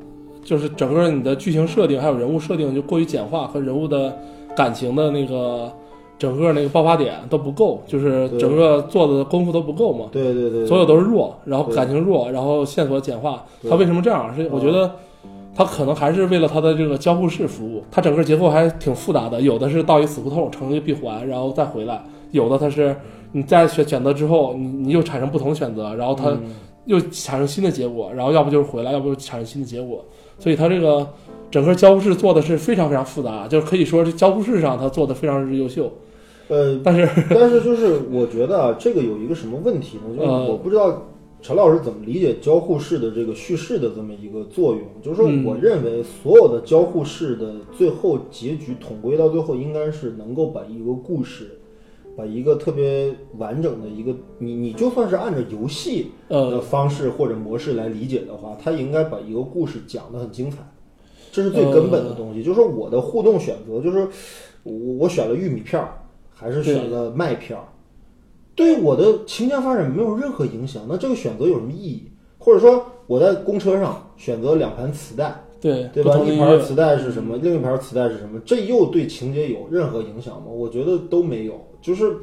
[0.45, 4.17] 就是整个你的剧情设定还有人物设定就过于简化，和人物的
[4.55, 5.73] 感情的那个
[6.18, 10.07] 整个那个爆发点都不够，就是整个做的功夫都不够嘛。
[10.12, 13.44] 对对对，所有都是弱，然后感情弱，然后线索简化。
[13.61, 14.35] 对他为什么这样？
[14.37, 14.90] 是我觉得
[15.55, 19.40] 他可能还是为了他的这个交互式服务，它整个结构还挺复杂的。
[19.40, 21.96] 有的是到一死胡同成一个闭环，然后再回来；
[22.31, 22.96] 有的它是
[23.33, 26.55] 你在选选择之后，你你又产生不同的选择，然后它嗯
[26.87, 30.04] 又产生新的结果，然后要不就是回来，要不就产生新的结果。
[30.38, 31.06] 所以它这个
[31.53, 35.92] 整个交互式做的是非常非常复杂，就是可以说是交互式上它做的非常之优秀。
[36.48, 40.17] 呃， 但是但是就是我觉得啊，这个有一个什么问题呢？
[40.17, 41.09] 就是呃我不知道
[41.40, 44.83] 陈老师怎么理解交互式的这个叙事的这么一个作用。
[45.03, 51.59] 就是说，嗯我认为所有的交互式的最后结局统归到最后，应该是能够把一个故事。
[52.15, 60.59] 把一个特别完整的一个，你你就算是按照游戏的呃，方式或者模式来理解的话，它应该把一个故事讲得很精彩。
[61.33, 62.44] 这是最根本的东西。
[62.44, 64.06] 就是我的互动选择，就是
[64.62, 65.88] 我我选了玉米片儿，
[66.33, 67.64] 还是选了麦片儿，
[68.54, 70.83] 对我的情感发展没有任何影响。
[70.88, 72.04] 那这个选择有什么意义？
[72.38, 76.18] 或者说我在公车上选择两盘磁带，对对吧？
[76.26, 77.37] 一盘磁带是什么？
[77.37, 78.40] 另一盘磁带是什么？
[78.44, 80.48] 这又对情节有任何影响吗？
[80.48, 81.54] 我觉得都没有。
[81.80, 82.16] 就是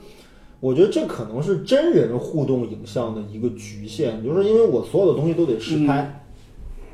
[0.60, 6.19] 我觉得这可能是真人互动影像的一个局限，就是因为我所有的东西都得实拍，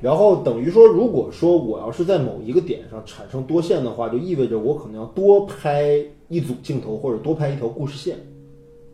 [0.05, 8.15] 然后等于说，如果说我要是在某一个点上产生多线的话，就意味着我可能要多拍一组镜头或者多拍一条故事线，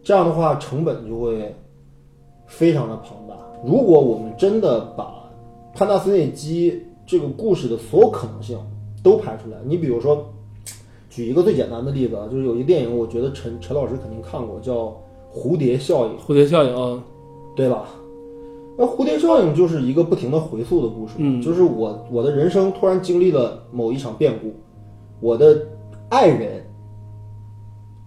[0.01, 1.53] 这样的话成本就会
[2.47, 3.35] 非常的庞大。
[3.65, 5.29] 如果我们真的把
[5.75, 8.57] 潘纳斯内基这个故事的所有可能性
[9.03, 10.25] 都拍出来，你比如说，
[11.09, 14.85] 举一个最简单的例子啊，就是有一电影，我觉得陈陈老师肯定看过，叫
[15.29, 17.03] 《蝴蝶效应》，蝴蝶效应啊，
[17.53, 17.85] 对吧？
[18.81, 24.51] 那蝴蝶效应就是一个不停的回溯的故事，嗯就是我我的人生突然经历了某一场变故，
[25.19, 25.55] 我的
[26.09, 26.65] 爱人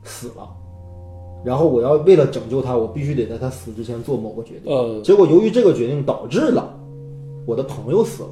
[0.02, 0.48] 死了，
[1.44, 4.74] 然后我要为了拯救他，我必须得在他死之前做某个决定。
[4.74, 6.74] 呃，结果由于这个决定导致了
[7.46, 8.30] 我的朋友死了，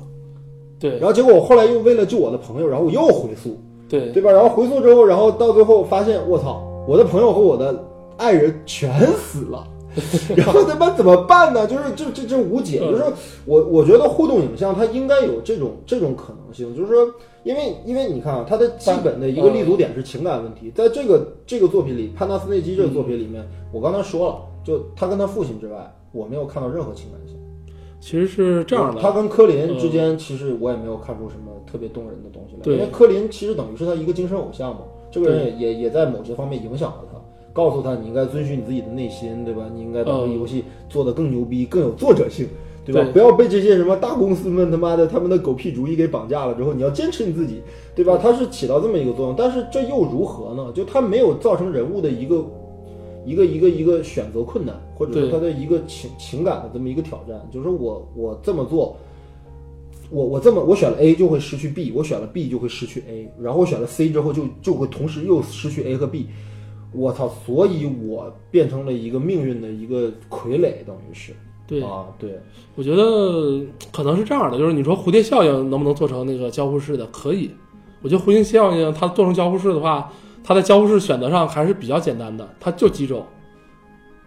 [0.80, 3.56] 对然后结果我后来又为了救我的朋友，然后我又回溯，
[3.88, 4.32] 对对吧？
[4.32, 7.84] 然后回溯之后，然后到最后发现，我操，我的朋友和我的
[8.16, 9.64] 爱人全死了。
[10.36, 11.66] 然后他妈怎么办呢？
[11.66, 12.78] 就是这这这无解。
[12.78, 13.04] 就是
[13.44, 17.14] 我我觉得互动影像它应该有这种这种可能性，就是说，
[17.44, 27.36] 因为因为你看啊，它的基本的一个立足点是情感问题，在这个这个作品里，潘达斯内基这个作品里面，我刚才说了，就他跟他父亲之外，我没有看到任何情感线。
[28.00, 32.62] 其实是这样的，他跟科林之间，其实我也没有看出什么特别动人的东西来。
[32.62, 32.74] 对。
[32.74, 37.11] 因为科林其实等于是他一个精神偶像嘛，这个人也也也在某些方面影响了他，
[37.52, 39.70] 告诉他你应该遵循你自己的内心，对吧？
[39.74, 42.46] 你应该把这个嗯游戏做得更牛逼，更有作者性，
[42.84, 43.02] 对吧？
[43.02, 47.62] 对不要被这些什么大公司们他妈的他们的狗屁主意给绑架了之后，你要坚持你自己，
[47.94, 48.18] 对吧？
[48.20, 50.72] 他是起到这么一个作用，但是这又如何呢？
[50.74, 52.44] 就他没有造成人物的一个。
[53.24, 58.96] 一个一个一个选择困难，或者说他的一个情情感的这么一个挑战，就是我我这么做，
[60.10, 66.26] 我我这么我选了 A 就会失去 B，我选了 B 就会失去 A，然后我选了 C 之后就就会同时又失去 A 和 B，
[66.92, 67.28] 我操！
[67.44, 71.32] 所以我变成了一个命运的一个傀儡，等于是
[71.66, 72.38] 对，啊，对，
[72.74, 73.60] 我觉得
[73.92, 77.06] 可能是这样的，就是你说蝴蝶效应能不能做成那个交互式的？
[77.06, 77.50] 可以，
[78.02, 80.12] 我觉得蝴蝶效应它做成交互式的话，
[80.44, 83.24] 它在交互式选择上还是比较简单的，它就几种，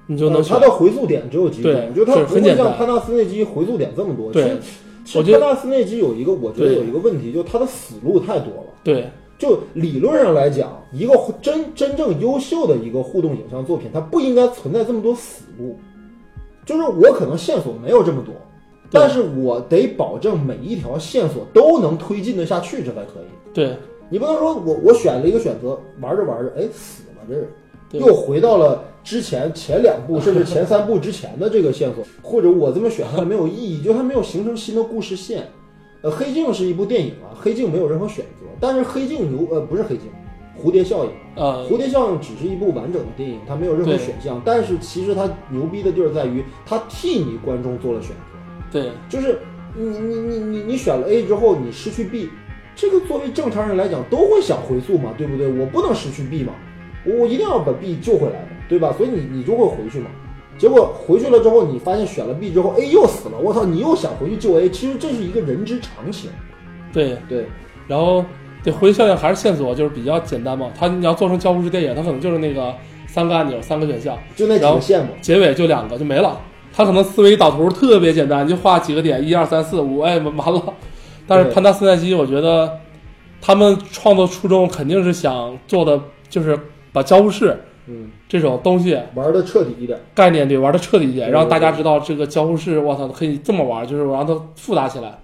[0.08, 0.58] 你就能它。
[0.58, 4.32] 的回溯点只有几种，对我觉得它不会是很简单像潘纳斯内基回溯点这么多。
[4.32, 4.60] 对其实
[5.06, 8.74] 其我觉得实潘纳斯内基有一个，我觉得有一个问题，就是他的死路太多了。
[8.84, 9.08] 对
[9.38, 15.78] 就理论上来讲，一个真真正优秀的一个互动影像作品，它不应该存在这么多死路。
[16.66, 18.34] 就是我可能线索没有这么多，
[18.90, 23.54] 但是我得保证每一条线索都能推进得下去，这才可以。
[23.54, 23.76] 对
[24.10, 35.48] 你不能说我我选了一个选择，玩着玩着，哎死了这人，又回到了之前前两部 甚至前三部之前的这个线索，或者我这么选它没有意义，就它没有形成新的故事线。
[36.06, 40.04] 呃，黑镜是一部电影啊，黑镜没有任何选择，但是黑镜牛呃不是黑镜，
[40.56, 48.22] 蝴蝶效应，呃蝴蝶效应只是一部完整的电影，它没有任何对选项，但是其实它牛逼的地儿在于，它替你观众做了选择。
[48.72, 49.40] 对就是
[49.76, 52.30] 你你你你你选了 A 之后，你失去 B，
[52.76, 55.48] 这个作为正常人来讲都会想回溯嘛，对不对？
[55.48, 56.54] 我不能失去 B 嘛，
[57.04, 58.94] 我我一定要把 B 救回来嘛，对吧？
[58.96, 60.12] 所以你你就会回去嘛。
[60.58, 63.66] 结果回去了之后，你发现选了 B 之后，A 又死了，我操！
[63.66, 66.30] 你又想回去救 A，其实这是一个人之常情。
[66.94, 67.46] 对，对，
[67.88, 68.24] 然后
[68.64, 72.74] 对蝴蝶效应还是线索就是比较简单嘛，他你要做成交互式电影，他可能就是那个
[73.06, 75.10] 三个按钮三个选项，就那几个线嘛。
[75.22, 76.40] 结尾就两个就没了。
[76.74, 80.74] 他可能思维导图特别简单，就画几个点，一二三四五，哎，完完了。
[81.28, 82.80] 但是潘达斯奈基，我觉得
[83.42, 86.00] 他们创作初衷肯定是想做的，
[86.30, 86.58] 就是
[86.92, 87.58] 把交互式
[87.88, 90.00] 嗯，这种东西玩的彻底一点。
[90.14, 95.20] 概念对玩的彻底一点，对让大家知道这个交互式，我操，可以这么玩，就是我让它复杂起来。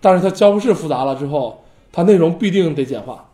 [0.00, 3.30] 但是它交互式复杂了之后，它内容必定得简化。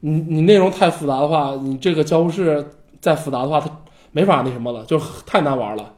[0.00, 2.64] 你你内容太复杂的话，你这个交互式
[3.00, 3.70] 再复杂的话，它
[4.12, 5.94] 没法那什么了，就太难玩了，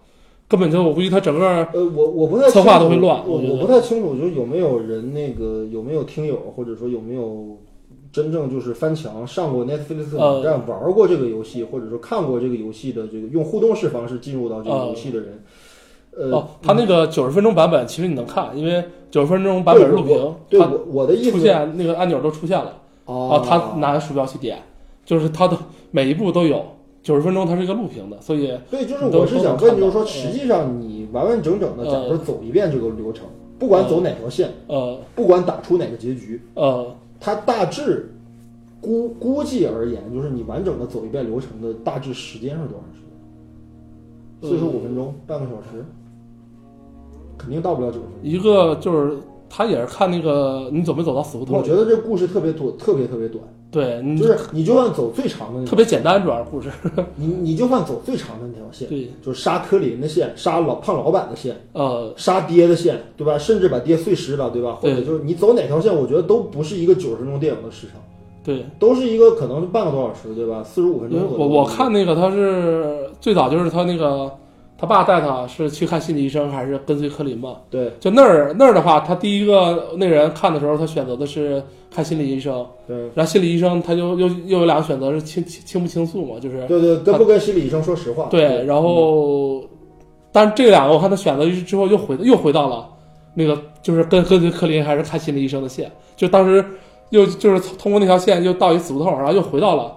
[0.46, 7.58] 根本就我估计它整个呃，我我不太策划都会乱我我不太清楚，就是有没有人那个有没有听友，或者说有没有
[8.12, 15.42] 真正就是翻墙上过 Netflix 呃网站玩过这个游戏，或者说看过这个游戏的这个用互动式方式进入到这个游戏的人，
[16.16, 22.72] 呃，哦，它那个九十分钟版本其实你能看，因为九十分钟版本录屏，对我我的意思出思现那个按钮都出现了，
[23.04, 23.30] 哦。
[23.30, 24.62] 啊，他拿着鼠标去点，
[25.04, 25.56] 就是他的
[25.90, 26.64] 每一步都有。
[27.02, 33.24] 九十分钟它是一个录屏的，所以对，就是我是想问，就是说，实际上你完完整整的，假如说走一遍这个流程，
[33.60, 36.84] 不管走哪条线，呃不管打出哪个结局，呃
[37.18, 38.10] 它大致
[38.80, 43.00] 估估计而言，就是你完整的走一遍流程的大致时间是多长时
[44.40, 44.50] 间？
[44.50, 45.84] 四十五分钟，半个小时，
[47.38, 48.22] 肯定到不了九十分钟。
[48.22, 49.16] 一个就是
[49.48, 56.70] 他也是看那个你走没走到死胡同我，觉得这故事特别短，特别特别短，对，你就是你就算走最长的那特，别简单，主要是故事。
[57.16, 63.38] 你你就算走最长的那条线，对，就是杀柯林的线，杀老胖老板的线，呃，杀爹的线，对吧？
[63.38, 64.74] 甚至把爹碎尸了，对吧？
[64.80, 68.00] 或者对就是你走哪条线，我觉得都不是一个九十分钟电影的时长，
[68.44, 70.62] 对，都是一个可能是半个多小时，对吧？
[70.64, 71.36] 四十五分钟左右。
[71.38, 74.30] 我我看那个他是最早就是他那个
[74.78, 77.56] 他爸带他是去看心理医生还是跟随柯林嘛？
[77.70, 77.92] 对。
[77.98, 82.96] 就那儿那儿的话，他第一个那人看的时候，他选择的是看心理医生，对。
[83.14, 88.26] 然后心理医生他就又又有两个选择是倾倾倾不倾诉嘛，就是对对，跟不跟心理医生说实话？
[88.30, 89.64] 对，然后，
[90.30, 92.86] 但是这两个我看他选择之后又回又回到了
[93.34, 96.62] 那个就是跟跟随柯林还是看心理医生的线，就当时
[97.10, 99.95] 又就是通过那条线又到一死胡同，然后又回到了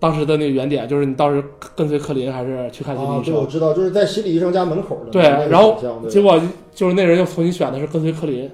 [0.00, 1.44] 当时的那个原点，就是你当时
[1.76, 3.34] 跟随克林还是去看心理啊，医生。
[3.34, 5.78] 对，我知道，就是在心理医生家门口的对然后
[6.08, 6.40] 结果
[6.74, 8.50] 就是那人又重新选的是跟随克林，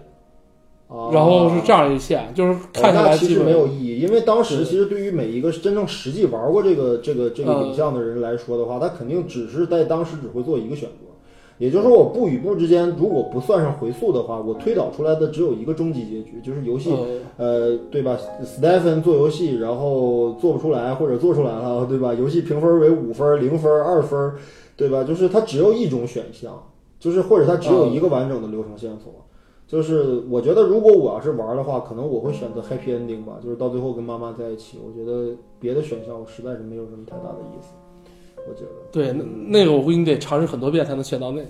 [0.88, 11.06] 啊然后是这样一线，就是看下来其实没有意义，因为当时其实对于每一个真正实际玩过这个这个这个嗯影像的人来说的话，他肯定只是在当时只会做一个选择。
[11.58, 16.90] 也就是说，我不与不之间，如果不算上回溯的话，我推导出来的只有一个终极结局，就是游戏
[17.38, 22.12] 呃呃，对吧？Stephen 做游戏，然后做不出来或者做出来了， 对吧？
[22.12, 24.32] 游戏评分为五分、零分、二分，
[24.76, 25.02] 对吧？
[25.02, 26.62] 就是它只有一种选项，
[26.98, 29.12] 就是或者它只有一个完整的流程线索。
[29.66, 34.78] 就是我觉得，如果我要是玩的话，可能我会选择 happy ending 吧，就是到最后跟妈妈在一起。
[34.78, 37.70] 我觉得别的选项我实在是没有什么太大的意思。
[38.48, 41.42] 我觉得，对，那那个我估计你得尝试很多遍才能选到那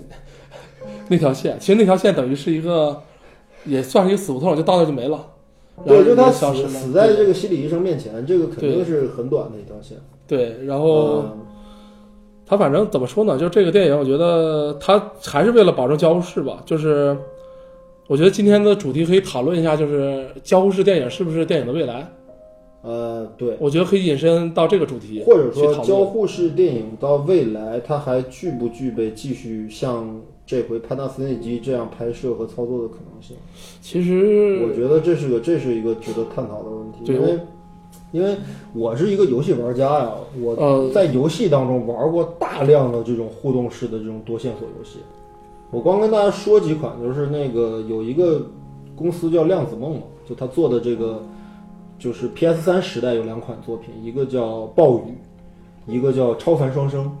[1.07, 1.57] 那条线。
[1.59, 3.01] 其实那条线等于是一个，
[3.65, 5.25] 也算是一个死胡同，就到那就没了。
[5.85, 6.67] 然后对，就他死。
[6.67, 9.97] 死在这个心理医生面前，这个肯定是很短的一条线。
[10.27, 11.23] 对，然后。
[11.23, 11.37] 嗯
[12.49, 13.37] 他反正怎么说呢？
[13.37, 16.63] 就这个电影，我觉得他还是为了保证交互式吧。
[16.65, 17.13] 就是
[18.07, 22.09] 我觉得今天的主题可以讨论一下，就是交互式电影是不是电影的未来？
[22.87, 25.75] 呃，对，我觉得可以引申到这个主题，或者说。
[25.83, 33.35] 交互式电影到未来，它还具不具备继续像这回潘达斯内基这样拍摄和操作的可能性？
[33.81, 37.39] 其实我觉得这是个这是一个值得探讨的问题，因为
[38.13, 38.37] 因为
[38.73, 44.99] 我是一个游戏玩家呀，我呃在游戏当中玩过大量的这种互动式的这种多线索游戏。
[45.71, 48.47] 我光跟大家说几款，就是那个有一个
[48.95, 51.21] 公司叫量子梦嘛，就他做的这个
[51.99, 55.13] 就是 PS 三时代有两款作品，一个叫暴雨，
[55.87, 57.11] 一个叫超凡双生。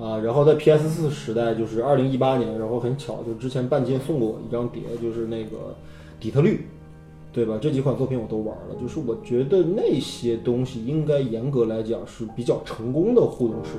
[0.00, 5.74] 啊，然后在 PS 四时代，就是二零一八年，然后很巧，就之前半斤送过我一张碟，就是那个
[6.20, 6.66] 底特律，
[7.32, 7.58] 对吧？
[7.60, 13.70] 这几款作品我都玩了，就是我觉得那些东西应该严格来讲是比较成功的互动式，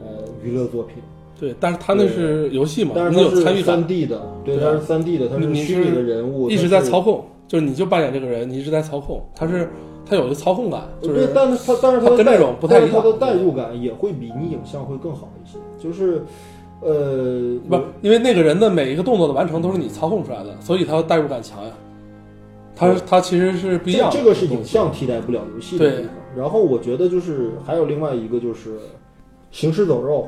[0.00, 0.96] 呃，娱乐作品。
[1.38, 7.22] 对，但是他那是游戏嘛，但你是它是三 D 的，对，对它是三 D 的，它你你虚拟的人物，一直在操控，
[7.54, 9.70] 就是你就扮演这个人，你一直在操控，他是
[10.04, 16.24] 他有一个操控感，就是对，但是他但是它的代它跟那种不太一样但是它的代入感也会比你影像会更好一些，就是
[16.80, 21.70] 呃，不，因为那个人的每一个动作的完成都是你操控出来的，所以他代入感强呀。
[22.74, 26.12] 他对他其实是不一样的这这个是影像替代不了游戏的对地方。
[26.36, 28.70] 然后我觉得就是还有另外一个就是
[29.52, 30.22] 《行尸走肉》，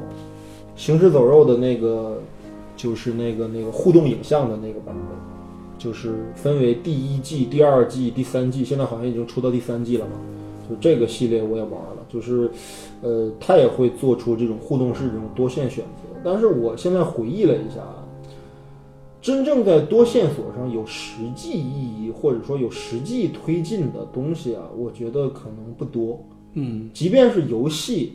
[0.80, 2.22] 《行尸走肉》的那个
[2.76, 5.18] 就是那个那个互动影像的那个版本，
[5.86, 10.14] 就是分为第一季、第二季、第三季，现在好像已经出到第三季了嘛。
[10.68, 12.50] 就这个系列我也玩了，就是
[13.02, 16.18] 呃，它也会做出这种互动式这种多线选择。
[16.24, 18.02] 但是我现在回忆了一下啊，
[19.22, 26.20] 真正在多线索上有实际意义或者说有实际推进的东西啊，我觉得可能不多。
[26.54, 28.14] 嗯，即便是游戏，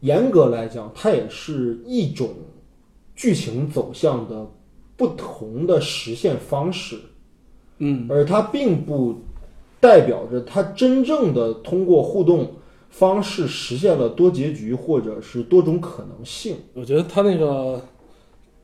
[0.00, 2.28] 严格来讲，它也是一种
[3.16, 4.46] 剧情走向的
[5.00, 6.98] 不同的实现方式，
[7.78, 9.22] 嗯，而它并不
[9.80, 12.52] 代表着它真正的通过互动
[12.90, 16.56] 方式实现了多结局或者是多种可能性。
[16.74, 17.82] 我觉得它那个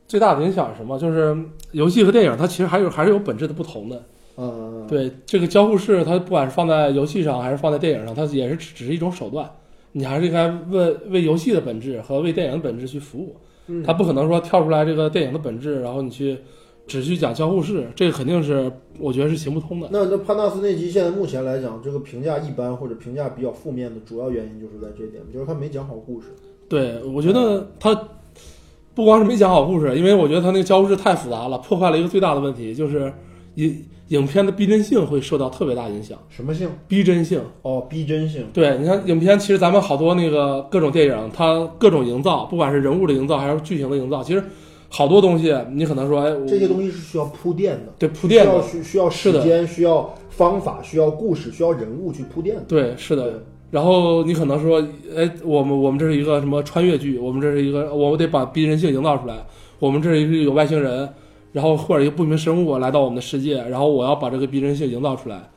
[0.07, 0.99] 最大的影响是什么？
[0.99, 1.35] 就是
[1.71, 4.03] 游戏和电影，它其实还有还是有本质的不同的。
[4.37, 9.49] 嗯，对这个交互式，它不管是放在游戏上还是放在电影上，它也是只只是一种手段。
[9.93, 13.35] 你还是应该为为游戏的本质和为电影的本质去服务。
[13.67, 16.37] 嗯它不可能说跳出来这个电影的本质，然后你去
[16.87, 19.89] 只去讲交互式，这个肯定是我觉得是行不通的。
[19.91, 26.27] 那那潘纳斯那集现在目前来讲，这个评价一般或者评价比较负面的主要原因就是在这点，就是他没讲好故事。
[26.69, 27.93] 对，我觉得他
[28.95, 33.11] 不光是没讲好故事，因为我觉得他那个交互式太复杂了，破坏了一个最大的问题，就是
[33.55, 36.17] 影影片的逼真性会受到特别大影响。
[36.29, 36.69] 什么性？
[36.87, 38.45] 逼真性，哦，逼真性。
[38.53, 44.43] 对，你看影片，其实咱们好多那个各种电影，它各种营造，不管是人物的营造还是剧情的营造，其实
[44.89, 52.63] 好多东西你可能说，哎，这些东西是需要铺垫的，对铺垫的，需要需需要时间，需要方法，需要故事，需要人物去铺垫的。
[52.67, 53.43] 对，是的。
[53.69, 54.81] 然后你可能说，
[55.13, 59.35] 哎，我们我们这是一个什么穿越剧，我们这是一个，我们得把逼真性营造出来，
[59.79, 61.09] 我们这是一个有外星人，
[61.51, 65.49] 然后或者一个不明生物来到我们的世界，然后我要把这个逼真性营造出来。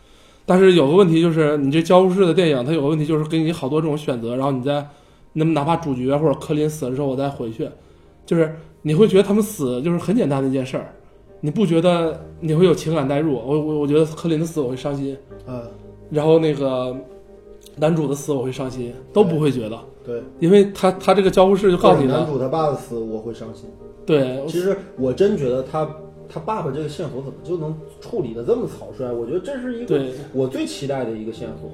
[0.46, 4.84] 但是有个问题就是，你这交互式的电影，它有个问题就是给你好多这种选择，然后你再，
[5.34, 7.68] 那么哪怕主角或者柯林死了之后，我再回去，
[8.26, 10.92] 就是你会觉得他们死就是很简单的一件事儿，
[11.40, 13.34] 你不觉得你会有情感代入？
[13.34, 15.16] 我我我觉得柯林的死我会伤心，
[15.46, 15.62] 嗯，
[16.10, 16.96] 然后那个
[17.76, 20.22] 男主的死我会伤心，都不会觉得，对。
[20.38, 23.68] 因为他他这个交互式就告诉你了，男主他爸的死我会伤心。
[24.06, 25.88] 对，其实我真觉得他
[26.28, 29.12] 他爸爸这个线索怎么就能处理的这么草率？
[29.12, 31.70] 我觉得这是一个对，我最期待的一个线索。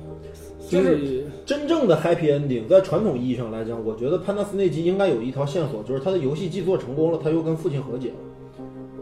[0.69, 8.17] 就是真正的 happy ending，在传统意义上来讲，我觉得潘达斯内基应该有一条线索，就是他的游戏既做成功了，他又跟父亲和解了，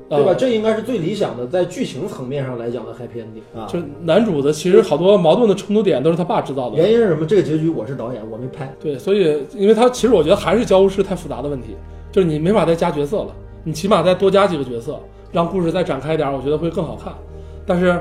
[0.09, 0.31] 对吧？
[0.31, 3.67] 呃这应该是最理想的，在剧情层面上来讲的 happy ending 啊。
[3.67, 6.77] 就男主的其实好多矛盾的冲突点都是他爸制造的。
[6.77, 7.25] 原因是什么？
[7.25, 8.73] 这个结局我是导演，我没拍。
[8.81, 11.77] 对，所以因为他其实我觉得还是交互式太复杂的问题，
[12.13, 13.35] 就是你没法再加角色了，
[13.65, 15.01] 你起码再多加几个角色，
[15.33, 17.13] 让故事再展开一点，我觉得会更好看。
[17.67, 17.99] 但是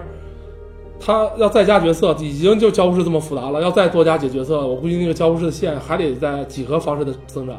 [1.00, 7.56] 他要再加角色，已经就交互式这么复杂了，要再多加几个角色，我估计那个交互式的线还得在几何方式的增长。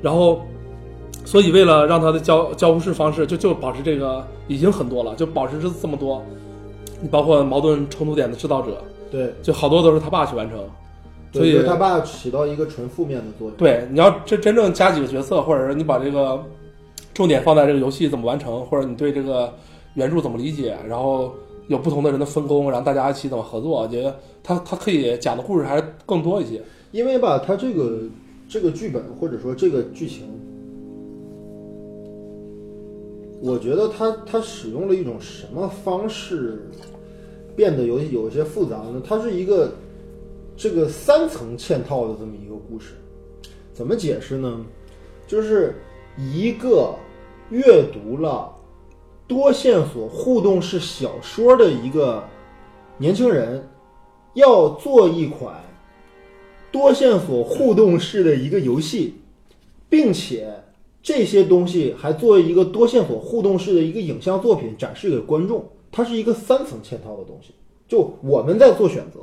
[0.00, 0.42] 然后，
[1.24, 6.22] 所以为了让他的交交互式方式就就保持这个已经很多了，就保持这这么多，
[7.00, 10.58] 你包括矛盾冲突点的制造者，对，就好多都是他爸去完成。
[11.32, 13.56] 所以他爸起到一个纯负面的作用。
[13.56, 16.40] 对，你要真真正加几个角色，或者是你把这个
[17.12, 19.52] 重点放在这个游戏怎么完成，或者你对这个
[19.94, 21.34] 原著怎么理解，然后
[21.66, 26.62] 有不同的人的分工，然后大家一起怎么合作，我觉得他他可以讲的故事还是更多一些。
[26.92, 28.02] 因为吧，他这个
[28.48, 30.33] 这个剧本或者说这个剧情，
[33.46, 36.66] 我觉得他他使用了一种什么方式
[37.54, 39.02] 变得有有些复杂呢？
[39.06, 39.70] 它是一个
[40.56, 42.94] 这个三层嵌套的这么一个故事，
[43.74, 44.64] 怎么解释呢？
[45.26, 45.74] 就是
[46.16, 46.94] 一个
[47.50, 48.50] 阅读了
[49.26, 52.24] 多线索互动式小说的一个
[52.96, 53.62] 年轻人，
[54.32, 55.62] 要做一款
[56.72, 59.16] 多线索互动式的一个游戏，
[59.90, 60.50] 并且
[61.04, 67.52] 这些东西还作为一个多线索互动式的一个影像作品展示给观众，它是一个三层嵌套的东西。
[67.86, 69.20] 就我们在做选择，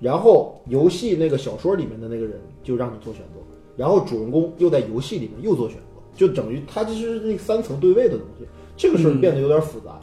[0.00, 3.38] 然后游戏那个小说里面的那个人就让你做选择，
[3.76, 8.44] 然后主人公又在游戏里面又做选择，就等于它其实是那三层对位的东西。
[8.76, 10.00] 这个事儿变得有点复杂。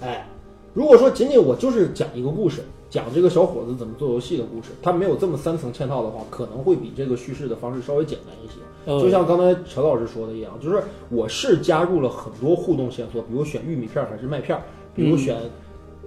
[0.00, 0.24] 哎，
[0.72, 8.54] 如果说仅仅我就是讲一个故事，讲这个小伙子怎么做游戏的故事，他没有这么三层嵌套的话，可能会比这个叙事的方式稍微简单一些。
[8.88, 14.62] 嗯就像刚才陈老师说的一样，就是我是加入了很多互动线索，比如选玉米片儿还是麦片儿，
[14.94, 15.36] 比如选、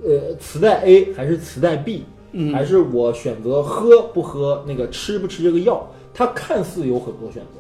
[0.03, 7.59] 呃磁带 A 还是磁带 B，、嗯还是我选择喝不喝那个吃不吃这个药，它看似有很多选择，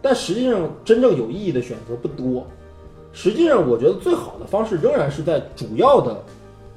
[0.00, 2.46] 但实际上真正有意义的选择不多。
[3.12, 6.22] 实际上，我觉得最好的方式仍然是在主要的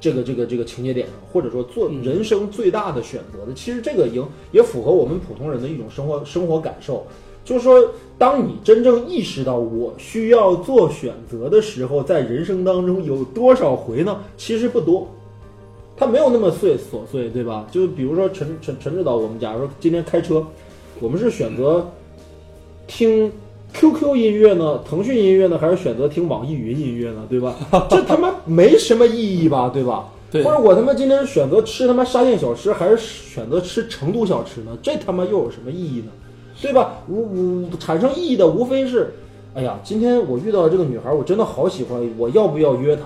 [0.00, 3.52] 这个这个这个情节点上，或者说做嗯人生最大的选择的。
[3.54, 4.22] 其实这个也
[4.52, 7.06] 也符合我们普通人的一种生活生活感受，
[7.44, 7.82] 就是说，
[8.18, 14.20] 当你真正意识到我需要做选择的时候，在人生当中有多少回呢？
[14.36, 15.08] 其实不多。
[15.96, 17.66] 它没有那么碎琐碎，对吧？
[17.70, 20.46] 就比如说陈陈陈指导，我们假如说今天开车，
[20.98, 21.90] 我们是选择
[22.86, 23.30] 听
[23.74, 27.26] QQ 音乐呢，腾讯音乐呢，还是选择听网易云音乐呢？
[27.28, 27.54] 对吧？
[27.90, 29.68] 这他妈没什么意义吧？
[29.68, 30.08] 对吧？
[30.30, 34.70] 对或者我他妈今天选择吃他妈沙县小吃，还是选择吃成都小吃呢？
[34.82, 36.12] 这他妈又有什么意义呢？
[36.60, 37.02] 对吧？
[37.08, 39.14] 无无产生意义的无非是，
[39.54, 43.02] 哎呀，今天我遇到这个女孩，我真的好喜欢，我要不要约她？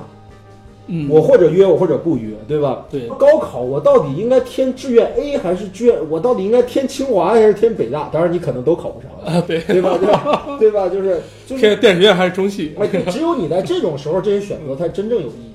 [0.87, 2.85] 嗯，我或者约我或者不约，对吧？
[2.91, 5.97] 对高考我到底应该填志愿 A 还是志愿？
[6.11, 8.11] 我到底应该填清华还是填北大？
[8.13, 9.97] 当然你可能都考不上，啊，对，对吧？
[9.99, 10.47] 对吧？
[10.61, 10.89] 对吧？
[10.91, 15.53] 就是就是，电电影学院还是中戏，哎，只有你在这种时候，这些选择才真正有意义，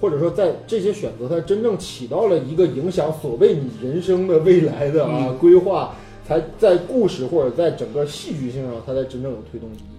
[0.00, 5.94] 或者说在这些选择才真正起到了一个影响所谓你人生的未来的啊、嗯规划，
[6.26, 9.94] 才在故事或者在整个戏剧性上，它才真正有推动意义。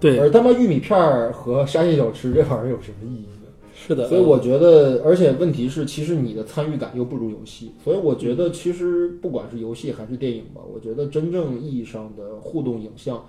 [0.00, 3.48] 对，而他妈玉米片儿和沙县小吃这玩意儿有什么意义呢？
[3.74, 13.22] 是的，所以我觉得，而且问题是，其实你的参与感又不如游戏，所以我觉得，其实不管是游戏还是电影吧，我觉得真正意义上的互动影像，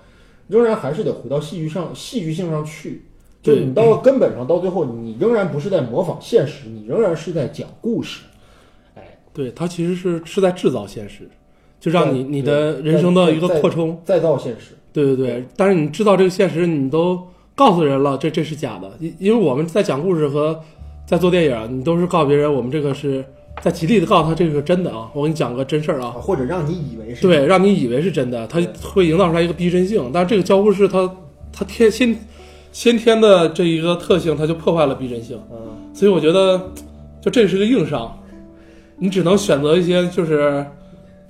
[0.48, 3.02] 仍然还是得回到戏剧上戏剧性上去。
[3.42, 8.24] 就对你到根本上，到最后，你仍然不是在模仿现实，你仍然是在讲故事。
[8.96, 11.28] 哎，对，它其实是是在制造现实，
[11.80, 14.00] 就让你你的人生的一个扩充。
[14.04, 14.76] 再造现实。
[14.92, 17.20] 对对对，但是你知道这个现实，你都
[17.54, 20.58] 告诉人了，这这是假的，因因为我们在讲故事和
[21.04, 23.22] 在做电影，你都是告诉别人我们这个是
[23.62, 30.10] 在极力的告诉他这个是真的啊，我给你讲个真事儿啊，啊，或者让你以为是对，让你以为是真的，它会营造出来一个逼真性。
[30.12, 31.10] 但是这个交互式它
[31.52, 32.16] 它天先
[32.72, 35.38] 先天的这一个特性，它就破坏了逼真性。
[35.50, 35.58] 嗯，
[35.94, 36.70] 所以我觉得，
[37.20, 38.18] 就这是个硬伤，
[38.98, 40.64] 你只能选择一些就是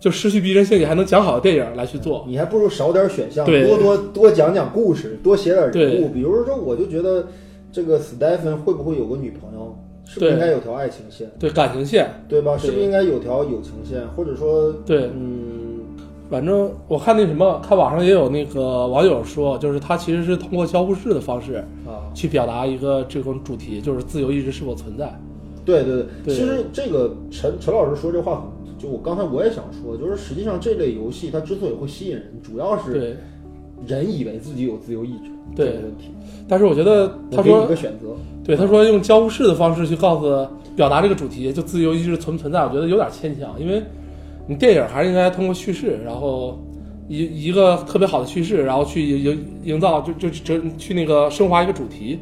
[0.07, 2.25] 就失去逼真性，你还能讲好的电影来去做。
[2.29, 6.09] 你还不如少点选项，对多多多讲讲故事，多写点人物。
[6.11, 7.27] 比如说，我就觉得
[7.73, 9.77] 这个 Stephen 会不会有个女朋友？
[10.05, 12.57] 是不是应该有条爱情线，对感情线，对吧？
[12.57, 15.81] 是不是应该有条友情线，或者说，对，嗯，
[16.31, 21.55] 反正我看那什么，看网上也有那个网友说，就是他其实是通过交互式的方式
[21.85, 25.13] 啊，去表达一个这种主题，就是自由意志是否存在。
[25.65, 28.45] 对对对其实这个陈陈老师说这话很，
[28.79, 33.17] 就我刚才我也想说，就是实际上这类游戏它之所以会吸引人，主要是对，
[33.87, 36.11] 人以为自己有自由意志对这个问题。
[36.49, 38.15] 但是我觉得他我给你一，个选择，
[38.45, 40.27] 对他说用交互式的方式去告诉
[40.77, 43.83] 表达这个主题，就自由意志存不存在，我觉得有点牵强，因为
[44.47, 46.59] 你电影还是应该通过叙事，然后
[47.09, 52.19] 一一个特别好的叙事，然后去营营造，就就就去那个升华一个主题，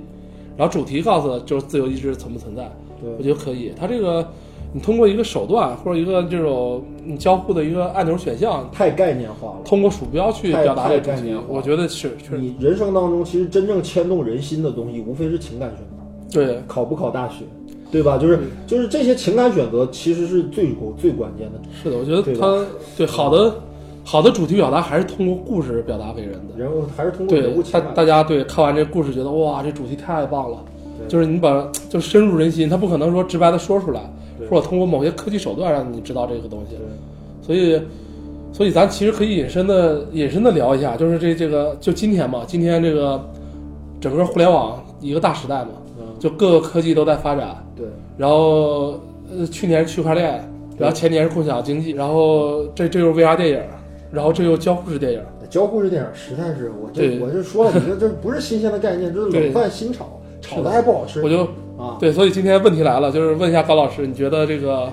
[0.57, 2.71] 然后主题告诉就是自由意志存不存在。
[3.19, 3.71] 我觉得可以。
[3.79, 4.27] 他这个，
[4.75, 9.59] 你通过一个手段或者一个这种你交互的一个按钮选项，太概念化了。
[9.65, 17.45] 通过鼠标去表达这个概念化，我觉得是是，你人生当中其实真正牵动人心的东西，无非是情感选择，对考不考大学，
[17.93, 18.19] 对吧？
[18.19, 21.61] 就是就是这些情感选择，其实是最最关键的。
[21.81, 22.67] 是的，我觉得对吧它
[22.97, 23.55] 对好的
[24.03, 26.59] 好的主题表达还是通过故事表达给人的。
[26.59, 27.85] 人物还是通过人对物，情感。
[27.91, 30.59] 大大家对看完这故事觉得哇，这主题太棒了，
[31.07, 34.09] 就是你把就深入人心，他不可能说直白的说出来，对
[34.49, 36.77] 或者通过某些科技手段让你知道这个东西。
[36.77, 36.87] 对。
[37.43, 37.81] 所以，
[38.53, 43.21] 所以咱其实可以隐身的隐身的聊一下，就是这这个就今天嘛，今天这个
[44.01, 47.87] 整个互联网一个大时代嘛，嗯，就各个科技都在发展，对。
[48.17, 53.61] 然后呃去年是区块链，然后前年是共享经济，然后这这又是 VR 电影，
[54.11, 55.21] 然后这又交互式电影，
[55.51, 59.45] 交互式电影实在是我这我就说了，你这这不是新鲜的概念，这是对。
[59.45, 60.71] 冷饭新炒，炒的。
[60.71, 61.23] 还不好吃。
[61.23, 61.47] 我就
[61.79, 61.97] 啊。
[61.99, 64.91] 对，所以今天问题来了，就是问一下高老师，你觉得这个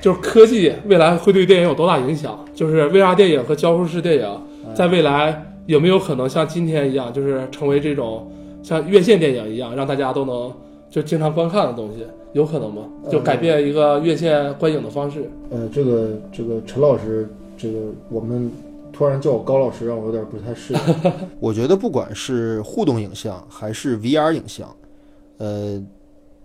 [0.00, 2.38] 就是科技未来会对电影有多大影响？
[2.54, 4.28] 就是 VR 电影和交互式电影
[4.66, 8.30] 嗯在未来有没有可能像今天一样，就是成为这种
[8.62, 10.52] 像院线电影一样，让大家都能
[10.90, 12.04] 就经常观看的东西？
[12.32, 12.82] 有可能吗？
[13.10, 15.30] 就改变一个院线观影的方式？
[15.50, 17.28] 呃，这个这个陈老师，
[17.58, 17.78] 这个
[18.08, 18.50] 我们
[18.90, 20.80] 突然叫我高老师，让我有点不太适应。
[21.38, 24.66] 我觉得不管是互动影像还是 VR 影像，
[25.42, 25.82] 呃，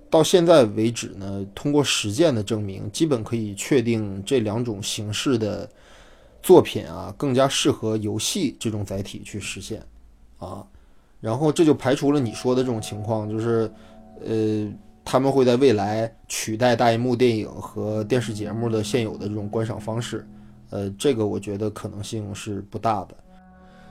[0.09, 5.69] 到现在为止呢，通过实践的证明，基本可以确定这两种形式的
[6.41, 9.83] 作品啊，更加适合游戏这种载体去实现
[10.39, 10.65] 啊。
[11.21, 13.71] 然后这就排除了你说的这种情况，就是
[14.25, 14.71] 呃。
[15.09, 20.27] 他们会在未来取代大银幕电影和电视节目的现有的这种观赏方式，
[20.69, 23.15] 呃，这个我觉得可能性是不大的。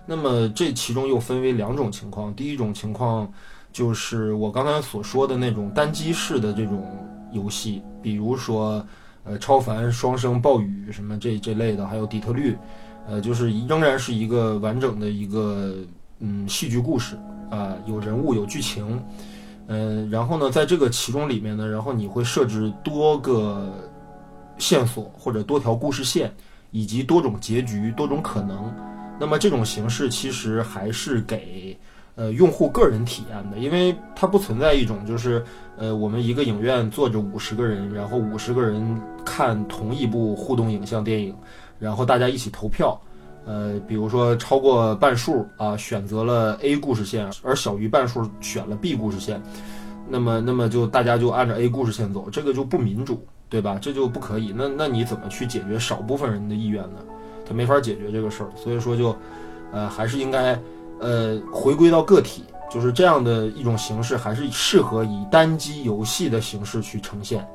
[0.04, 3.32] 那么这其中又分为两种情况，第一种情况
[3.76, 6.82] 就是我刚才所说的那种单机式的这种
[7.30, 8.82] 游戏，比如说
[9.22, 12.56] 呃超凡、双生、暴雨什么这这类的，还有底特律，
[13.06, 15.74] 呃，就是仍然是一个完整的一个
[16.20, 17.18] 嗯戏剧故事
[17.50, 18.98] 啊、有人物有剧情。
[19.66, 23.70] 嗯，然后呢，在这个其中里面呢，然后你会设置多个
[24.56, 26.32] 线索或者多条故事线，
[26.70, 28.72] 以及多种结局、多种可能。
[29.20, 31.78] 那么这种形式其实还是给
[32.16, 35.44] 呃用户个人体验的，因为它不存在一种就是
[35.76, 41.32] 呃我们一个影院坐着五十个人，然后五十个人看同一部互动影像电影，
[41.78, 43.00] 然后大家一起投票。
[43.48, 49.40] 呃，比如说超过半数啊选择了 A 故事线，而小于半数选了 B 故事线，
[50.08, 53.78] 那么那么就大家就按照 A 故事线走，这个就不民主，对吧？
[53.80, 54.52] 这就不可以。
[54.52, 56.98] 那那你怎么去解决少部分人的意愿呢？
[57.48, 59.14] 他没法解决这个事儿，所以说就，
[59.70, 60.58] 呃，还是应该
[61.00, 67.46] 呃回归到个体，就是这样的一种形式，还是适合以单机游戏的形式去呈现。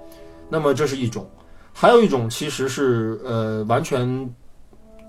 [0.49, 1.29] 那么这是一种，
[1.73, 4.29] 还有一种其实是呃完全。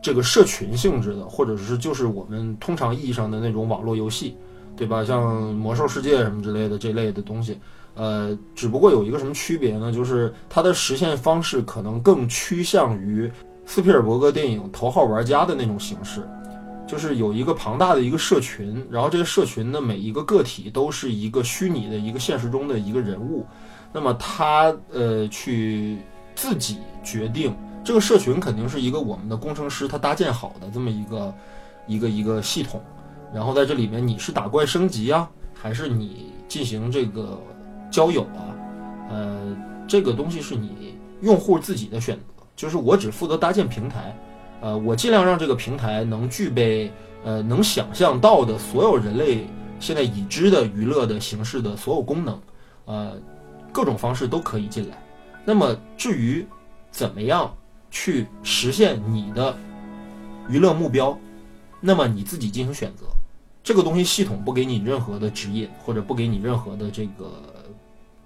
[0.04, 4.36] 这个社群性质的，或者是就是我们通常意义上的那种网络游戏，
[4.76, 5.04] 对吧？
[5.04, 7.56] 像魔兽世界什么之类的这类的东西，
[7.94, 9.92] 呃，只不过有一个什么区别呢？
[9.92, 13.30] 就是它的实现方式可能更趋向于
[13.64, 16.28] 斯皮尔伯格电影《头号玩家》的那种形式，
[16.92, 23.46] 就是有一个庞大的一个社群，然后这个社群的每一个个体都是一个虚拟的一个现实中的一个人物，
[23.94, 25.96] 那么他呃去
[26.34, 31.34] 自己决定这个社群肯定是一个我们的工程师他搭建好的这么一个
[31.86, 32.78] 一个一个系统，
[33.32, 37.40] 然后在这里面你是打怪升级啊，还是你进行这个
[37.90, 38.52] 交友啊，
[39.08, 39.56] 呃，
[39.88, 44.14] 这个东西是你用户自己的选择，就是我只负责搭建平台。
[44.62, 46.88] 呃，我尽量让这个平台能具备
[47.24, 49.44] 呃能想象到的所有人类
[49.80, 52.40] 现在已知的娱乐的形式的所有功能，
[52.84, 53.12] 呃，
[53.72, 54.96] 各种方式都可以进来。
[55.44, 56.46] 那么至于
[56.92, 57.52] 怎么样
[57.90, 59.52] 去实现你的
[60.48, 61.18] 娱乐目标，
[61.80, 63.06] 那么你自己进行选择。
[63.64, 67.32] 这个东西系统不给你任何的指引，或者不给你任何的这个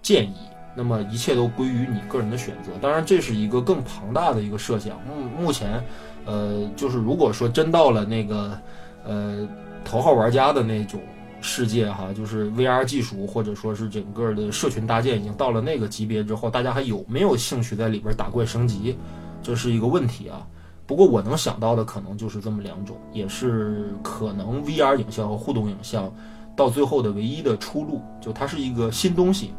[0.02, 0.36] 建议。
[0.74, 2.72] 那么一切都归于你个人的选择。
[2.82, 5.00] 当然，这是一个更庞大的一个设想。
[5.06, 5.82] 目目前。
[6.26, 8.60] 呃，就是如果说真到了那个，
[9.04, 9.48] 呃，
[9.84, 11.00] 头号玩家的那种
[11.40, 18.96] 世界哈，就是 VR 技术或者说是整个的社群搭建已经到了那个级别之后，大家还有没有兴趣在里边打怪升级，
[19.42, 20.46] 这是一个问题啊。
[20.86, 26.12] 不过我能想到的可能就是这么两种，也是可能 VR 影像和互动影像
[26.56, 28.00] 到最后的唯一的出路。
[28.20, 29.52] 就它是一个新东西，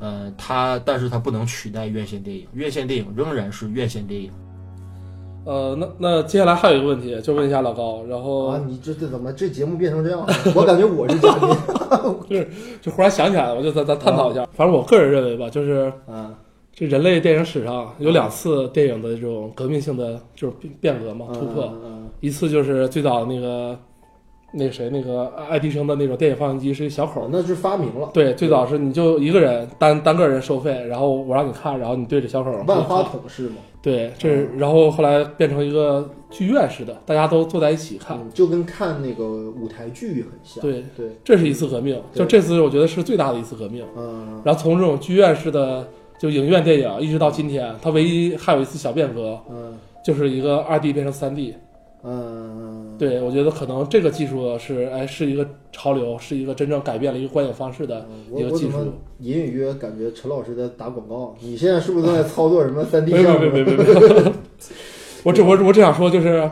[0.00, 4.30] 呃，它但是它不能取代院线电影，院线电影仍然是院线电影。
[5.44, 10.26] 呃，那那接下来还有一个问题，就问一下老高，然后啊，你这这怎么这节目变成这样？
[10.54, 11.48] 我感觉我是嘉宾，
[12.28, 12.48] 就是
[12.80, 14.46] 就忽然想起来了，我就咱咱探讨一下。
[14.52, 16.32] 反正我个人认为吧，就是啊，
[16.74, 21.72] 这人类电影史上有两次电影的这种革命性的就是变变革嘛突破，
[22.20, 23.78] 一次就是最早那个。
[24.56, 28.08] 那谁，那个爱迪生的那种电影放映机是一小口，那是发明了。
[28.14, 32.50] 对，最早是你就一个人单单个人收费，然后我让你看，然后你对着小口。
[32.66, 33.56] 万花筒式吗？
[33.82, 40.62] 对，这然后后来变成一个剧院式的，大家都坐在一起看，就跟看那个舞台剧很像。
[40.62, 43.84] 对对，这是一次革命，就这次我觉得是最大的一次革命。
[43.96, 44.40] 嗯。
[44.44, 45.86] 然后从这种剧院式的
[46.18, 51.54] 就影院电影，一直到今天，它唯一还有一次小变革，嗯，就是一个二 D 变成三 D。
[52.06, 52.73] 嗯，
[53.06, 58.78] 对，我觉得可能这个技术是，哎，是一个潮流，是一个真正改变了一个观影方式的一个技术。
[59.18, 63.40] 隐隐约感觉陈老师在打广告，你现在是不是在操作什么三 D 项目？
[63.40, 64.32] 别别别别别！
[65.22, 66.48] 我只我我只想说，就是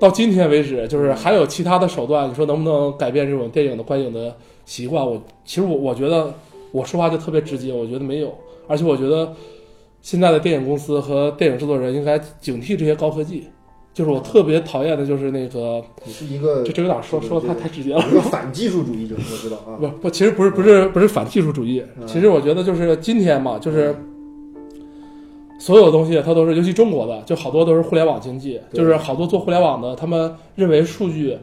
[0.00, 4.34] 到今天为止，就是还有其他的手段，你说能不能改变这种电影的观影的
[4.64, 5.06] 习惯？
[5.06, 6.34] 我其实我我觉得
[6.72, 8.36] 我说话就特别直接，我觉得没有，
[8.66, 9.32] 而且我觉得
[10.02, 13.44] 现在的电影公司和电影制作人应该警惕这些高科技。
[13.94, 19.78] 就是我特别讨厌的，就是那个，你是一个，这这有点说说太太直接了，一个反技术主义者，我知道啊。
[19.78, 23.94] 不不，其实不是不是不是反技术主义，其实我觉得就是今天嘛，就是
[25.60, 31.38] 所有东西它都是，尤其中国的，就好多都是互联网经济，就是好多做互联网的，他们认为数据、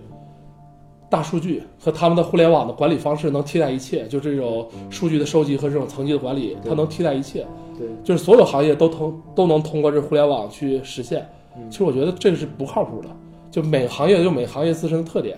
[1.10, 7.48] 大数据和他们的互联网的管理方式能替代一切，就这种数据的收集和这种层级的管理，它能替代一切。
[7.80, 11.26] 对，就是所有行业都通都能通过这互联网去实现。
[11.70, 13.10] 其实我觉得这个是不靠谱的，
[13.52, 15.38] 就每个行业有每个行业自身的特点，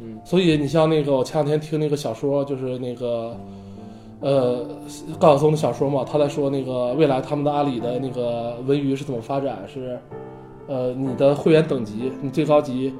[0.00, 3.36] 嗯，所以你像那个我前两天听那个小说，就是那个，
[4.20, 4.66] 呃，
[5.20, 9.98] 高晓松的小说嘛，他在说那个未来他们的阿里的那个文娱是怎么发展，是，
[10.66, 12.92] 呃，你的会员等级，你最高级，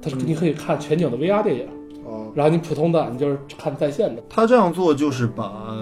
[0.00, 1.66] 他你可以看全景的 VR 电影，
[2.06, 4.22] 哦，然后你普通的你就是看在线的。
[4.30, 5.76] 他这样做就是把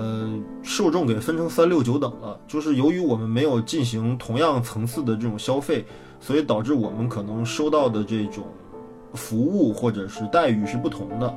[0.62, 5.84] 受众给分成三六九等了，就是由于我们没有进行同样层次的这种消费。
[6.20, 8.44] 所以导致我们可能收到的这种
[9.14, 11.34] 服务或者是待遇是不同的。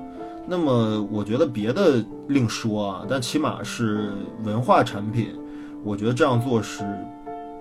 [0.47, 4.11] 那么我觉得别的另说啊，但起码是
[4.43, 5.27] 文化产品，
[5.83, 6.83] 我觉得这样做是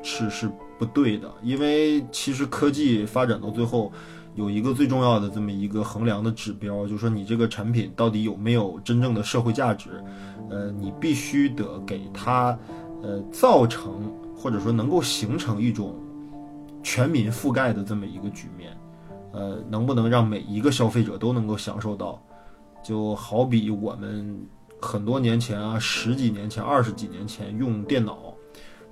[0.02, 1.30] 是是不对的。
[1.42, 3.92] 因为其实科技发展到最后，
[4.34, 9.90] 有一个最重要的这么一个衡量的指标，就是说你这个产品到底有没有真正的社会价值。
[10.48, 12.58] 呃，你必须得给它
[13.02, 15.94] 呃造成或者说能够形成一种。
[16.82, 18.76] 全民覆盖的这么一个局面，
[19.32, 22.20] 呃，能不能让每一个消费者都能够享受到？
[22.82, 24.38] 就好比我们
[24.80, 28.34] 很多年前啊，十几年前、二十几年前用电脑，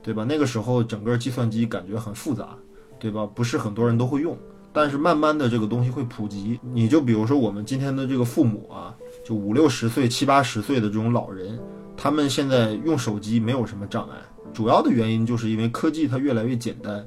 [0.03, 0.25] 对吧？
[0.25, 2.51] 那个时候整个计算机感觉很复杂，
[2.99, 3.27] 对吧？
[3.35, 4.37] 不是很多人都会用。
[4.71, 6.61] 但是慢慢的这个东西会普及。
[6.63, 11.59] 你就比如说我们今天的这个父母啊，就五六十岁、七八十岁的这种老人，
[11.97, 14.17] 他们现在用手机没有什么障碍。
[14.53, 17.05] 主要的原因就是因为科技它越来越简单。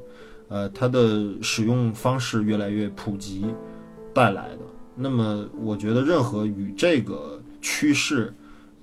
[0.51, 3.45] 呃，它的使用方式越来越普及
[4.13, 4.59] 带来的。
[4.93, 8.33] 那么，我觉得任何与这个趋势，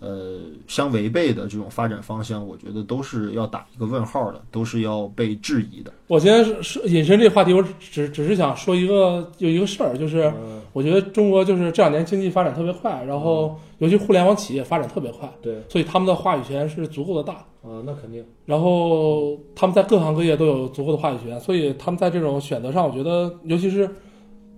[0.01, 5.93] 呃相违背的这种发展方向，我觉得都是要打一个问号的，都是要被质疑的。
[6.07, 17.45] 我今天是是引申这个话题，我只只是想说一个有一个事儿，就是嗯，我觉得中国就是这两年经济发展特别快，然后尤其互联网企业发展特别快，对所以他们的话语权是足够的大。
[17.61, 23.91] 啊，那肯定，然后他们在各行各业都有足够的话语权，所以他们在这种选择上，我觉得尤其是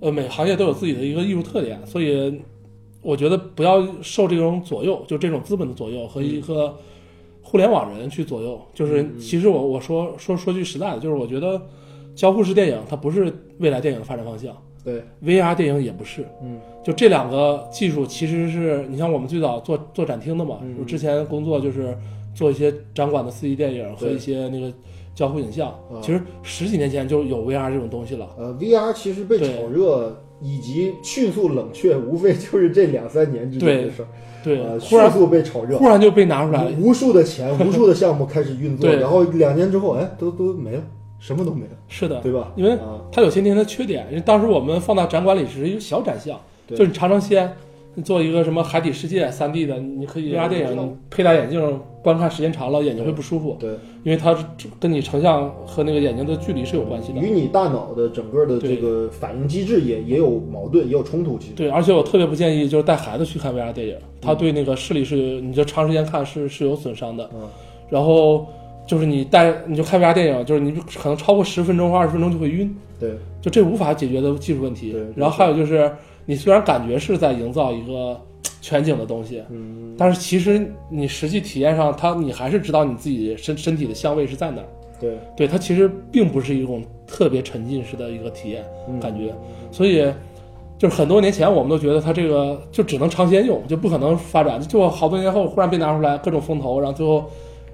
[0.00, 2.40] 呃每行业都有自己的一个艺术特点，所以
[3.02, 6.74] 我觉得不要受这种左右，就这种资本的左右和一个
[7.42, 8.60] 互联网人去左右。
[8.74, 11.60] 就是其实我我说说说句实在的，就是我觉得
[12.14, 16.24] 交互式电影它不是未来电影的发展方向对，，VR 电影也不是。
[16.42, 21.94] 嗯就这两个技术，其实是你像我们最早做做展厅的嘛，嗯我之前工作就是
[22.34, 24.72] 做一些展馆的 4D 电影和一些那个
[25.14, 25.68] 交互影像。
[25.68, 28.26] 啊其实十几年前就有 VR 这种东西了。
[28.38, 34.06] 呃，VR 其实被对炒热以及迅速冷却，无非就是这两三年之间的事儿。
[34.42, 36.70] 对，呃，迅速被炒热，忽然就被拿出来了。
[36.78, 40.82] 无无数的钱，无数的项目开始运作， 对然后两年之后，哎，都都没了，
[41.18, 42.50] 什么都没了，是的，对吧？
[42.56, 44.06] 因为啊，它有先天的缺点。
[44.08, 47.69] 因为当时我们放到展馆里是一个小展项，对就是你尝尝鲜，你
[48.02, 53.70] 做一个什么海底世界三 D 的，你可以对 VR 电影，佩戴眼镜观看时间长了，眼睛会不舒服，对，
[54.04, 54.44] 因为它是
[54.78, 57.20] 跟你成像和那个眼睛的距离是有关系的。
[57.20, 61.38] 与你大脑的整个的这个反应机制也也有矛盾，也有冲突。
[61.38, 67.28] 其实，对，而且我特别不建议就是带孩子去看 VR 电影，他对那个视力是，你就长时间看是是有损伤的。
[67.34, 67.40] 嗯，
[67.88, 68.46] 然后
[68.90, 75.06] 就是你带你就看 VR 电影，就是你可能超过十分钟或二十分钟就会晕，对，就这无法解决的技术问题对。
[75.14, 75.88] 然后还有就是，
[76.26, 78.20] 你虽然感觉是在营造一个
[78.60, 84.66] 全景的东西，嗯，但是其实你实际体验上，它你还是知道你自己身身体的相位是在哪儿。
[85.00, 88.64] 对，对，它其实并不是一种特别沉浸式的一个体验。
[88.88, 89.32] 嗯感觉，
[89.70, 90.04] 所以
[90.76, 97.24] 就是很多年前我们都觉得它这个就只能尝鲜用，就不可能发展，就好多年后忽然被拿出来各种风投，然后最后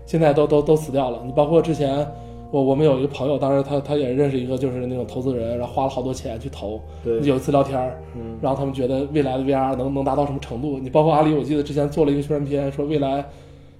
[0.06, 1.20] 现在都都都死掉了。
[1.26, 2.06] 你包括之前
[2.50, 10.78] 我我们有一个朋友，当时他他也认识一个就是那种投资人，然后花了好多钱去投，对，有一次聊天儿，嗯，然后他们觉得未来的 VR 能能达到什么程度？
[10.78, 13.24] 你包括阿里，我记得之前做了一个宣传片，说未来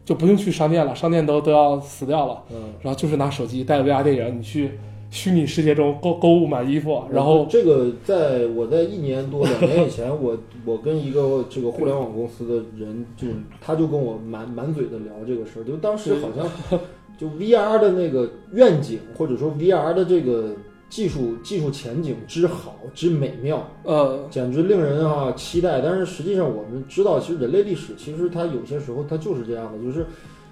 [0.05, 2.43] 就不用去商店了，商店都都要死掉了。
[2.51, 2.57] 嗯。
[2.83, 4.73] 然后就是拿手机带 VR 电影，你去
[5.17, 10.37] 虚拟世界中购购物买衣服，然后这个在我在一年多两年以前，我
[10.67, 13.27] 我跟一个这个互联网公司的人，就
[13.59, 16.47] 他就跟我满满嘴的聊这个事儿，就当时好像
[17.17, 20.55] 就 VR 的那个愿景，或者说 VR 的这个
[20.91, 25.81] 技术技术前景之好之美妙，呃，简直令人啊期待。
[25.81, 30.05] 但是实际上我们知道，其实人类历史其实它有些时候它就是这样的，就是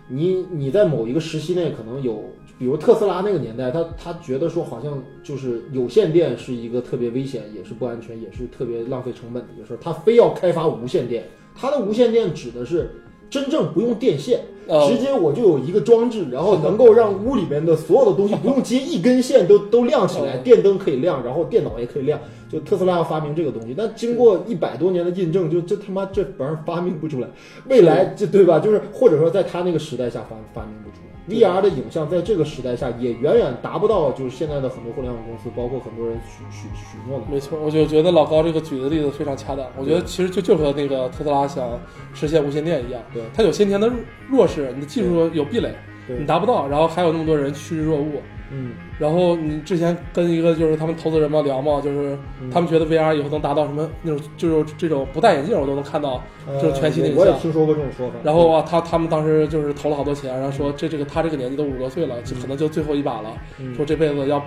[0.08, 2.24] 你你在某一个时期内可能有，
[2.58, 11.24] 比如特斯拉那个年代，他他觉得说好像就是有线电是一个特别危险，也是不安全，也是特别浪费成本的一个事儿，他非要开发无线电。
[11.56, 12.90] 他的无线电指的是
[13.30, 22.18] 真正不用电线，呃直接我就有一个装置，然后能够让屋里面的所有的东西不用接一根线都都亮起来，嗯电灯可以亮，然后电脑也可以亮。
[22.50, 27.28] 就特斯拉要发明这个东西，但经过一百多年的印证，就这他妈这玩意儿发明不出来，
[27.68, 28.60] 未来这对吧？
[28.60, 31.13] 就是或者说在他那个时代下发发明不出来。
[31.28, 37.24] VR 的影像在这个时代下也远远达不到，就是现在的很多互联网公司，包括很多人许许许诺的。
[37.30, 39.66] 没错，我就觉得老高这个举的例子非常恰当。
[39.78, 41.66] 我觉得其实就就和那个特斯拉想
[42.12, 43.90] 实现无线电一样，对它有先天的
[44.28, 45.74] 弱势，你的技术有壁垒，
[46.06, 48.20] 对你达不到，然后还有那么多人趋之若鹜。
[48.50, 56.22] 嗯，然后你之前跟一个就是他们投资人嘛聊嘛，就是嗯他们觉得 VR 以后能达到什么那种，就是这种不戴眼镜我都能看到
[56.60, 57.24] 就是全息的影像。
[57.24, 58.14] 呃我也听说过这种说法。
[58.22, 64.44] 然后啊，他他们当时就是投了好多钱，然后说这这个他这个年纪都五十多岁了，就可能就最后一把了，嗯说这辈子要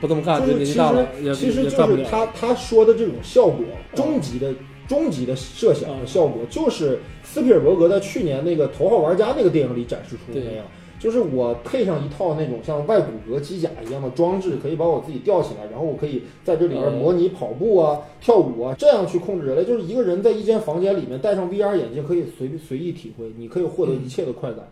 [0.00, 1.70] 不这么干，就年纪大了实也其实就。
[1.70, 3.64] 是他他说的这种效果，
[3.94, 4.54] 终极的
[4.86, 10.64] 终极的设想的效果，就是斯皮尔伯格在去年那个《头号玩家》那个电影里展示出的那样。
[11.06, 19.64] 就是我配上一套那种像外骨骼机甲一样的装置，可以把我自己吊起来，然后我可以在这里边嗯模拟跑步啊、跳舞啊，这样去控制人类。
[19.64, 24.68] 就是一个人在一间房间里面戴上 VR 眼镜，可以随随意体会，你可以获得一切的快感。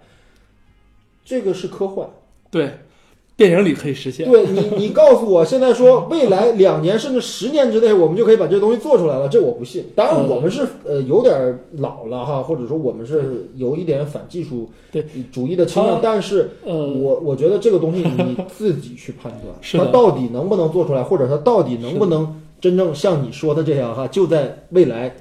[1.24, 2.10] 这个是科幻。
[2.50, 2.72] 对，
[3.36, 4.30] 电影里可以实现。
[4.30, 9.84] 对你，你告诉我，现在说未来两年甚至十年之内，我们就可以把这东西做出来了，这我不信。
[9.96, 19.52] 当然，嗯我们是呃有点老了哈，或者说我们是有一点反技术对主义的倾向，但是呃，我我觉得这个东西你自己去判断，
[19.84, 25.12] 它到底能不能做出来，或者它到底能不能真正像你说的这样哈，就在未来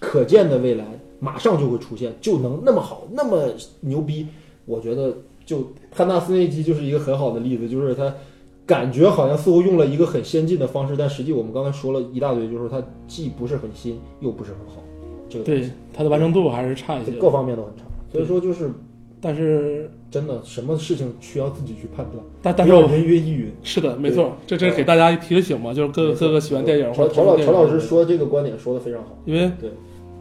[0.00, 0.84] 可见的未来
[1.20, 3.44] 马上就会出现，就能那么好，那么
[3.80, 4.26] 牛逼。
[4.66, 5.12] 我觉得
[5.50, 8.14] 就潘纳斯那集就是一个很好的例子，就是他
[8.64, 14.80] 感觉好像似乎用了一个很先进的方式，但实际我们刚才说了一大堆，就是它既不是很新，又不是很好。
[15.28, 17.82] 这个对它的完成度还是差一些，各方面都很差。
[18.12, 18.70] 所以说就是
[19.20, 23.52] 但是真的，什么事情需要自己去判断，但但是我不要人云亦云。
[23.64, 29.18] 是的，没错，这这是给大家提个醒嘛，就是各各个喜欢电影或者曹曹老电影曹老师说这个观点说的非常好。
[29.24, 29.70] 因为对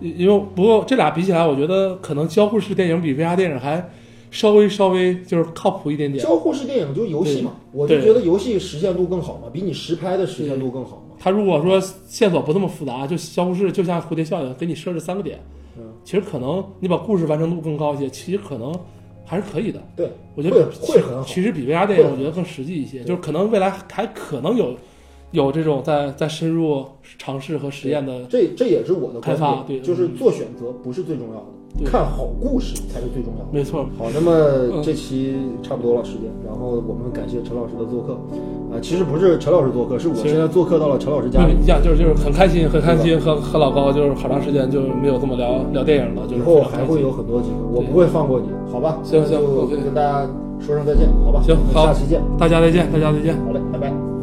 [0.02, 3.88] 因为不过这俩比起来，我觉得可能交互式电影比 VR 电影还
[4.32, 6.24] 稍微稍微就是靠谱一点点。
[6.24, 11.16] 交互式电影就是游戏嘛，我就觉得游戏实现度更好嘛，比你实拍的实现度更好嘛。
[11.20, 15.40] 他如果说线索不那么复杂，就交互式就像蝴蝶效应，给你设置三个点，
[15.78, 18.74] 嗯，其实可能你把故事完成度更高一些，其实可能
[19.26, 19.82] 还是可以的。
[19.96, 24.76] 对，我觉得会会很好其实比 VR 电影我觉得更实际一些，就是可能未来还可能有
[25.32, 26.86] 有这种在在深入
[27.18, 28.26] 尝试和实验的。
[28.26, 33.50] 这这也是我的观开发点，对就是做选择不是最重要的，对看好故事才是最重要的。
[33.52, 38.14] 没错，好，那么这期差不多了时间，然后我们感谢陈老师的做客，
[38.72, 41.54] 啊、其实不是陈老师做客，是我现在做客到了陈老师家里。
[41.54, 49.00] 嗯，一样就是就是很开心，很开心和和老高就是好长时间就没有这么聊聊电影了，就是以后还会有很多机会，我不会放过你，好吧？
[49.04, 50.28] 行行我就跟大家
[50.60, 51.42] 说声再见，好吧？
[51.42, 51.86] 行好。
[51.88, 53.36] 下期见，大家再见，大家再见。
[53.46, 54.19] 好嘞，拜拜。